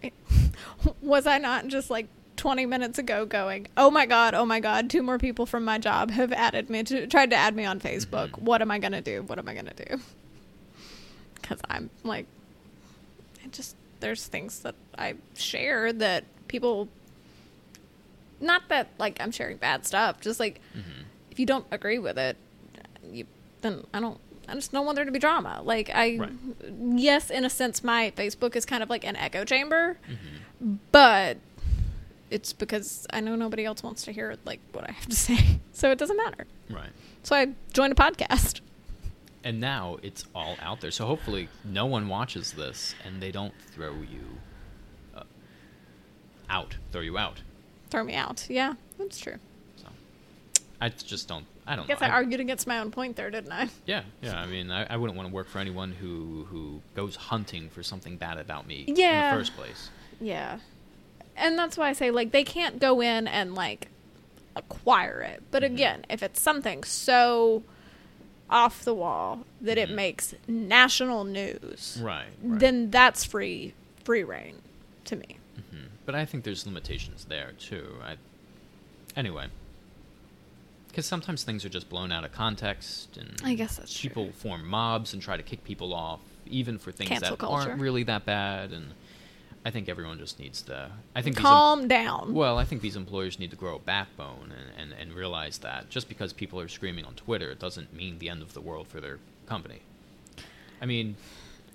Was 1.01 1.27
I 1.27 1.37
not 1.37 1.67
just 1.67 1.89
like 1.89 2.07
20 2.37 2.65
minutes 2.65 2.97
ago 2.99 3.25
going, 3.25 3.67
"Oh 3.75 3.91
my 3.91 4.05
god, 4.05 4.33
oh 4.33 4.45
my 4.45 4.59
god, 4.59 4.89
two 4.89 5.03
more 5.03 5.17
people 5.17 5.45
from 5.45 5.65
my 5.65 5.77
job 5.77 6.11
have 6.11 6.31
added 6.31 6.69
me 6.69 6.83
to 6.83 7.05
tried 7.07 7.29
to 7.31 7.35
add 7.35 7.55
me 7.55 7.65
on 7.65 7.79
Facebook. 7.79 8.29
Mhm. 8.31 8.41
What 8.43 8.61
am 8.61 8.71
I 8.71 8.79
going 8.79 8.93
to 8.93 9.01
do? 9.01 9.23
What 9.23 9.37
am 9.39 9.47
I 9.49 9.53
going 9.53 9.65
to 9.65 9.85
do?" 9.85 9.99
Cuz 11.43 11.59
I'm 11.69 11.89
like 12.03 12.25
it 13.43 13.51
just 13.51 13.75
there's 13.99 14.25
things 14.27 14.59
that 14.59 14.75
I 14.97 15.15
share 15.35 15.91
that 15.93 16.23
people 16.47 16.87
not 18.39 18.69
that 18.69 18.87
like 18.97 19.19
I'm 19.21 19.31
sharing 19.31 19.57
bad 19.57 19.85
stuff, 19.85 20.21
just 20.21 20.39
like 20.39 20.61
Mhm. 20.77 21.03
if 21.31 21.39
you 21.39 21.45
don't 21.45 21.65
agree 21.71 21.99
with 21.99 22.17
it, 22.17 22.37
you 23.11 23.25
then 23.61 23.85
I 23.93 23.99
don't. 23.99 24.19
I 24.49 24.53
just 24.55 24.71
don't 24.71 24.85
want 24.85 24.95
there 24.95 25.05
to 25.05 25.11
be 25.11 25.19
drama. 25.19 25.61
Like 25.63 25.89
I, 25.93 26.17
Right. 26.17 26.31
yes, 26.95 27.29
in 27.29 27.45
a 27.45 27.49
sense, 27.49 27.83
my 27.83 28.11
Facebook 28.15 28.55
is 28.55 28.65
kind 28.65 28.81
of 28.83 28.89
like 28.89 29.03
an 29.05 29.15
echo 29.15 29.43
chamber, 29.45 29.97
Mhm. 30.09 30.77
but 30.91 31.37
it's 32.29 32.53
because 32.53 33.07
I 33.11 33.21
know 33.21 33.35
nobody 33.35 33.65
else 33.65 33.81
wants 33.83 34.03
to 34.05 34.11
hear 34.11 34.35
like 34.45 34.59
what 34.71 34.87
I 34.89 34.91
have 34.93 35.07
to 35.07 35.15
say, 35.27 35.59
so 35.73 35.91
it 35.91 35.97
doesn't 35.97 36.17
matter. 36.17 36.45
Right. 36.69 36.91
So 37.23 37.35
I 37.35 37.49
joined 37.73 37.93
a 37.93 37.95
podcast. 37.95 38.61
And 39.43 39.59
now 39.61 39.97
it's 40.03 40.25
all 40.35 40.57
out 40.61 40.81
there. 40.81 40.91
So 40.91 41.05
hopefully 41.05 41.47
no 41.63 41.85
one 41.85 42.07
watches 42.09 42.51
this 42.53 42.93
and 43.05 43.21
they 43.21 43.31
don't 43.31 43.53
throw 43.73 43.93
you 44.01 44.39
uh, 45.15 45.23
out, 46.49 46.75
throw 46.91 47.01
you 47.01 47.17
out. 47.17 47.41
Throw 47.89 48.03
me 48.03 48.13
out. 48.15 48.45
Yeah, 48.49 48.73
that's 48.97 49.17
true. 49.17 49.37
So 49.77 49.87
I 50.81 50.89
just 50.89 51.27
don't. 51.27 51.45
I 51.69 51.73
I 51.73 51.75
don't 51.75 51.87
guess 51.87 52.01
know. 52.01 52.07
I 52.07 52.09
argued 52.09 52.39
against 52.39 52.65
my 52.67 52.79
own 52.79 52.89
point 52.89 53.15
there, 53.15 53.29
didn't 53.29 53.51
I? 53.51 53.69
Yeah, 53.85 54.01
yeah. 54.21 54.39
I 54.39 54.47
mean, 54.47 54.71
I, 54.71 54.85
I 54.89 54.97
wouldn't 54.97 55.15
want 55.15 55.29
to 55.29 55.33
work 55.35 55.47
for 55.47 55.59
anyone 55.59 55.91
who 55.91 56.45
who 56.49 56.81
goes 56.95 57.15
hunting 57.15 57.69
for 57.69 57.83
something 57.83 58.17
bad 58.17 58.37
about 58.39 58.65
me 58.67 58.85
Yeah. 58.87 59.29
in 59.29 59.35
the 59.35 59.39
first 59.41 59.55
place. 59.55 59.89
Yeah. 60.19 60.59
And 61.37 61.57
that's 61.57 61.77
why 61.77 61.89
I 61.89 61.93
say 61.93 62.09
like 62.11 62.31
they 62.31 62.43
can't 62.43 62.79
go 62.79 63.01
in 63.01 63.27
and 63.27 63.53
like 63.55 63.87
acquire 64.55 65.21
it. 65.21 65.43
But 65.51 65.61
Mhm. 65.63 65.67
again, 65.67 66.05
if 66.09 66.23
it's 66.23 66.41
something 66.41 66.83
so 66.83 67.63
off 68.49 68.83
the 68.83 68.95
wall 68.95 69.45
that 69.61 69.77
it 69.77 69.89
Mhm. 69.89 69.95
makes 69.95 70.33
national 70.47 71.23
news, 71.23 71.99
Right. 72.01 72.25
right. 72.41 72.59
then 72.59 72.89
that's 72.89 73.23
free 73.23 73.73
free 74.03 74.23
reign 74.23 74.55
to 75.05 75.15
me. 75.15 75.37
hmm 75.69 75.83
But 76.05 76.15
I 76.15 76.25
think 76.25 76.43
there's 76.45 76.65
limitations 76.65 77.25
there 77.25 77.51
too. 77.59 77.97
I, 78.03 78.15
anyway, 79.15 79.47
because 80.89 81.05
sometimes 81.05 81.43
things 81.43 81.63
are 81.63 81.69
just 81.69 81.89
blown 81.89 82.11
out 82.11 82.23
of 82.25 82.31
context, 82.31 83.15
and 83.17 83.39
I 83.43 83.53
guess 83.53 83.77
that's 83.77 83.97
true. 83.97 84.09
people 84.09 84.31
form 84.33 84.67
mobs 84.67 85.13
and 85.13 85.21
try 85.21 85.37
to 85.37 85.43
kick 85.43 85.63
people 85.63 85.93
off, 85.93 86.19
even 86.45 86.77
for 86.77 86.91
things 86.91 87.09
Cancel 87.09 87.31
that 87.31 87.39
culture. 87.39 87.69
aren't 87.69 87.81
really 87.81 88.03
that 88.03 88.25
bad. 88.25 88.71
And 88.71 88.93
I 89.65 89.71
think 89.71 89.87
everyone 89.89 90.17
just 90.19 90.39
needs 90.39 90.61
to. 90.63 90.89
I 91.15 91.21
think 91.21 91.35
these 91.35 91.45
em- 91.45 91.51
Calm 91.51 91.87
down. 91.87 92.33
well, 92.33 92.57
I 92.57 92.65
think 92.65 92.81
these 92.81 92.95
employers 92.95 93.39
need 93.39 93.51
to 93.51 93.57
grow 93.57 93.75
a 93.75 93.79
backbone 93.79 94.51
and, 94.77 94.91
and, 94.91 94.99
and 94.99 95.13
realize 95.13 95.59
that 95.59 95.89
just 95.89 96.09
because 96.09 96.33
people 96.33 96.59
are 96.59 96.67
screaming 96.67 97.05
on 97.05 97.13
Twitter, 97.13 97.51
it 97.51 97.59
doesn't 97.59 97.93
mean 97.93 98.19
the 98.19 98.29
end 98.29 98.41
of 98.41 98.53
the 98.53 98.61
world 98.61 98.87
for 98.87 98.99
their 98.99 99.19
company. 99.45 99.81
I 100.81 100.85
mean, 100.85 101.17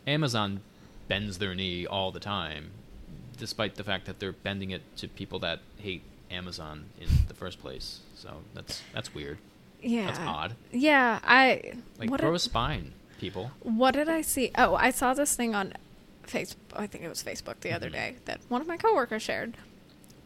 Amazon 0.07 0.61
bends 1.09 1.39
their 1.39 1.55
knee 1.55 1.87
all 1.87 2.11
the 2.11 2.21
time, 2.21 2.71
despite 3.37 3.75
the 3.75 3.85
fact 3.85 4.07
that 4.07 4.19
they're 4.19 4.33
bending 4.33 4.71
it 4.71 4.83
to 4.97 5.09
people 5.09 5.39
that 5.41 5.61
hate 5.79 6.03
Amazon 6.35 6.87
in 7.01 7.09
the 7.29 7.35
first 7.35 7.61
place. 7.61 8.01
So 8.17 8.43
that's 8.55 8.83
that's 8.93 9.15
weird. 9.15 9.39
yeah. 9.83 10.07
That's 10.07 10.19
odd. 10.21 10.55
Yeah, 10.73 11.21
I 11.25 11.73
Like 11.99 12.11
what 12.11 12.21
grow 12.21 12.31
did- 12.31 12.37
a 12.37 12.41
spine, 12.41 12.93
people. 13.21 13.51
What 13.63 13.93
did 13.95 14.09
I 14.09 14.23
see? 14.23 14.51
Oh, 14.57 14.75
I 14.75 14.91
saw 14.91 15.15
this 15.15 15.37
thing 15.37 15.55
on 15.55 15.75
Facebook. 16.27 16.57
I 16.75 16.87
think 16.87 17.05
it 17.05 17.09
was 17.09 17.23
Facebook 17.23 17.61
the 17.61 17.73
other 17.73 17.89
Mhm. 17.89 17.93
day 17.93 18.17
that 18.25 18.41
one 18.49 18.61
of 18.61 18.67
my 18.67 18.77
coworkers 18.77 19.23
shared. 19.23 19.57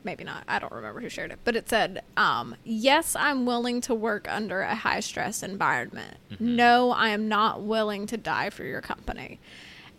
maybe 0.04 0.22
not. 0.24 0.44
I 0.48 0.58
don't 0.60 0.72
remember 0.72 1.00
who 1.00 1.08
shared 1.08 1.32
it, 1.32 1.40
but 1.44 1.56
it 1.56 1.68
said, 1.68 2.02
um, 2.16 2.54
"Yes, 2.64 3.14
I'm 3.16 3.44
willing 3.44 3.80
to 3.82 3.94
work 3.94 4.26
under 4.30 4.60
a 4.62 4.74
high 4.76 5.00
stress 5.00 5.42
environment. 5.42 6.16
Mm-hmm. 6.30 6.56
No, 6.56 6.92
I 6.92 7.08
am 7.08 7.28
not 7.28 7.62
willing 7.62 8.06
to 8.06 8.16
die 8.16 8.48
for 8.48 8.62
your 8.64 8.80
company." 8.80 9.38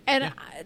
And 0.09 0.23
Yeah. 0.25 0.31
I- 0.37 0.63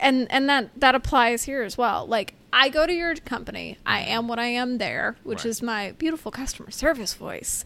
and 0.00 0.30
and 0.30 0.48
that 0.48 0.70
that 0.80 0.94
applies 0.94 1.44
here 1.44 1.62
as 1.62 1.76
well. 1.76 2.06
Like 2.06 2.34
I 2.52 2.68
go 2.68 2.86
to 2.86 2.92
your 2.92 3.14
company, 3.16 3.78
I 3.84 4.00
mm-hmm. 4.00 4.10
am 4.10 4.28
what 4.28 4.38
I 4.38 4.46
am 4.46 4.78
there, 4.78 5.16
which 5.24 5.38
Right. 5.38 5.46
is 5.46 5.62
my 5.62 5.92
beautiful 5.92 6.30
customer 6.30 6.70
service 6.70 7.14
voice. 7.14 7.64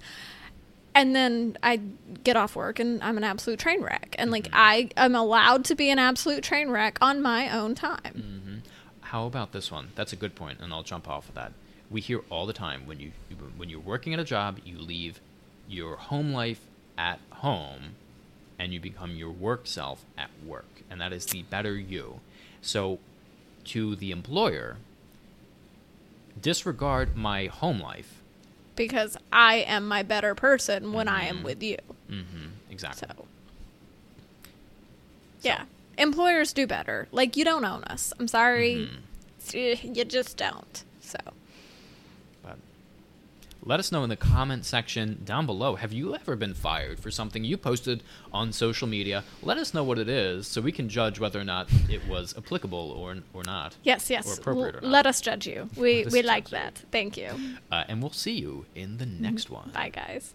And 0.94 1.14
then 1.14 1.56
I 1.62 1.76
get 2.24 2.36
off 2.36 2.56
work 2.56 2.80
and 2.80 3.02
I'm 3.02 3.16
an 3.16 3.24
absolute 3.24 3.60
train 3.60 3.82
wreck. 3.82 4.16
And 4.18 4.30
like 4.30 4.44
mm-hmm. 4.44 4.56
I 4.56 4.90
am 4.96 5.14
allowed 5.14 5.64
to 5.66 5.74
be 5.74 5.90
an 5.90 5.98
absolute 5.98 6.42
train 6.42 6.70
wreck 6.70 6.98
on 7.00 7.22
my 7.22 7.48
own 7.56 7.74
time. 7.74 7.98
Mm-hmm. 8.16 8.58
How 9.02 9.26
about 9.26 9.52
this 9.52 9.70
one? 9.70 9.90
That's 9.96 10.12
a 10.12 10.16
good 10.16 10.34
point, 10.36 10.60
and 10.60 10.72
I'll 10.72 10.84
jump 10.84 11.08
off 11.08 11.28
of 11.28 11.34
that. 11.34 11.52
We 11.90 12.00
hear 12.00 12.20
all 12.30 12.46
the 12.46 12.52
time 12.52 12.86
when 12.86 13.00
you 13.00 13.10
when 13.56 13.68
you're 13.68 13.80
working 13.80 14.14
at 14.14 14.20
a 14.20 14.24
job, 14.24 14.58
you 14.64 14.78
leave 14.78 15.20
your 15.68 15.96
home 15.96 16.32
life 16.32 16.60
at 16.96 17.18
home, 17.30 17.96
and 18.58 18.72
you 18.72 18.78
become 18.78 19.12
your 19.16 19.30
work 19.30 19.66
self 19.66 20.04
at 20.16 20.30
work, 20.46 20.79
and 20.90 21.00
that 21.00 21.12
is 21.12 21.24
the 21.26 21.42
better 21.42 21.76
you. 21.78 22.20
So, 22.60 22.98
to 23.66 23.94
the 23.96 24.10
employer, 24.10 24.76
disregard 26.40 27.16
my 27.16 27.46
home 27.46 27.80
life. 27.80 28.16
because 28.76 29.16
I 29.32 29.56
am 29.56 29.86
my 29.86 30.02
better 30.02 30.34
person 30.34 30.92
when 30.92 31.06
I 31.08 31.24
am 31.24 31.42
with 31.42 31.62
you. 31.62 31.76
Mm-hmm. 32.10 32.46
Exactly. 32.70 33.08
So, 33.16 33.24
yeah, 35.42 35.64
employers 35.98 36.52
do 36.52 36.66
better. 36.66 37.06
Like 37.12 37.36
you 37.36 37.44
don't 37.44 37.64
own 37.64 37.84
us. 37.84 38.12
I'm 38.18 38.28
sorry, 38.28 38.88
Eh, 39.54 39.76
you 39.82 40.04
just 40.04 40.36
don't. 40.36 40.84
So, 41.00 41.18
let 43.62 43.78
us 43.78 43.92
know 43.92 44.02
in 44.02 44.08
the 44.08 44.16
comment 44.16 44.64
section 44.64 45.20
down 45.24 45.44
below. 45.46 45.76
Have 45.76 45.92
you 45.92 46.14
ever 46.14 46.34
been 46.36 46.54
fired 46.54 46.98
for 46.98 47.10
something 47.10 47.44
you 47.44 47.56
posted 47.56 48.02
on 48.32 48.52
social 48.52 48.88
media? 48.88 49.22
Let 49.42 49.58
us 49.58 49.74
know 49.74 49.84
what 49.84 49.98
it 49.98 50.08
is 50.08 50.46
so 50.46 50.60
we 50.60 50.72
can 50.72 50.88
judge 50.88 51.20
whether 51.20 51.38
or 51.40 51.44
not 51.44 51.68
it 51.88 52.06
was 52.08 52.34
applicable 52.36 52.90
or 52.92 53.16
or 53.34 53.42
not. 53.44 53.76
yes, 53.82 54.08
yes, 54.10 54.26
Or 54.26 54.40
appropriate 54.40 54.74
or 54.76 54.78
l- 54.78 54.82
not. 54.84 54.90
let 54.92 55.06
us 55.06 55.20
judge 55.20 55.46
you. 55.46 55.68
We 55.76 56.06
we 56.10 56.22
like 56.22 56.44
judge 56.44 56.52
you. 56.52 56.58
that. 56.58 56.84
Thank 56.90 57.16
you. 57.16 57.30
Uh, 57.70 57.84
and 57.88 58.00
we'll 58.02 58.12
see 58.12 58.32
you 58.38 58.64
in 58.74 58.96
the 58.98 59.06
next 59.06 59.50
one. 59.50 59.70
Bye, 59.74 59.90
guys. 59.90 60.34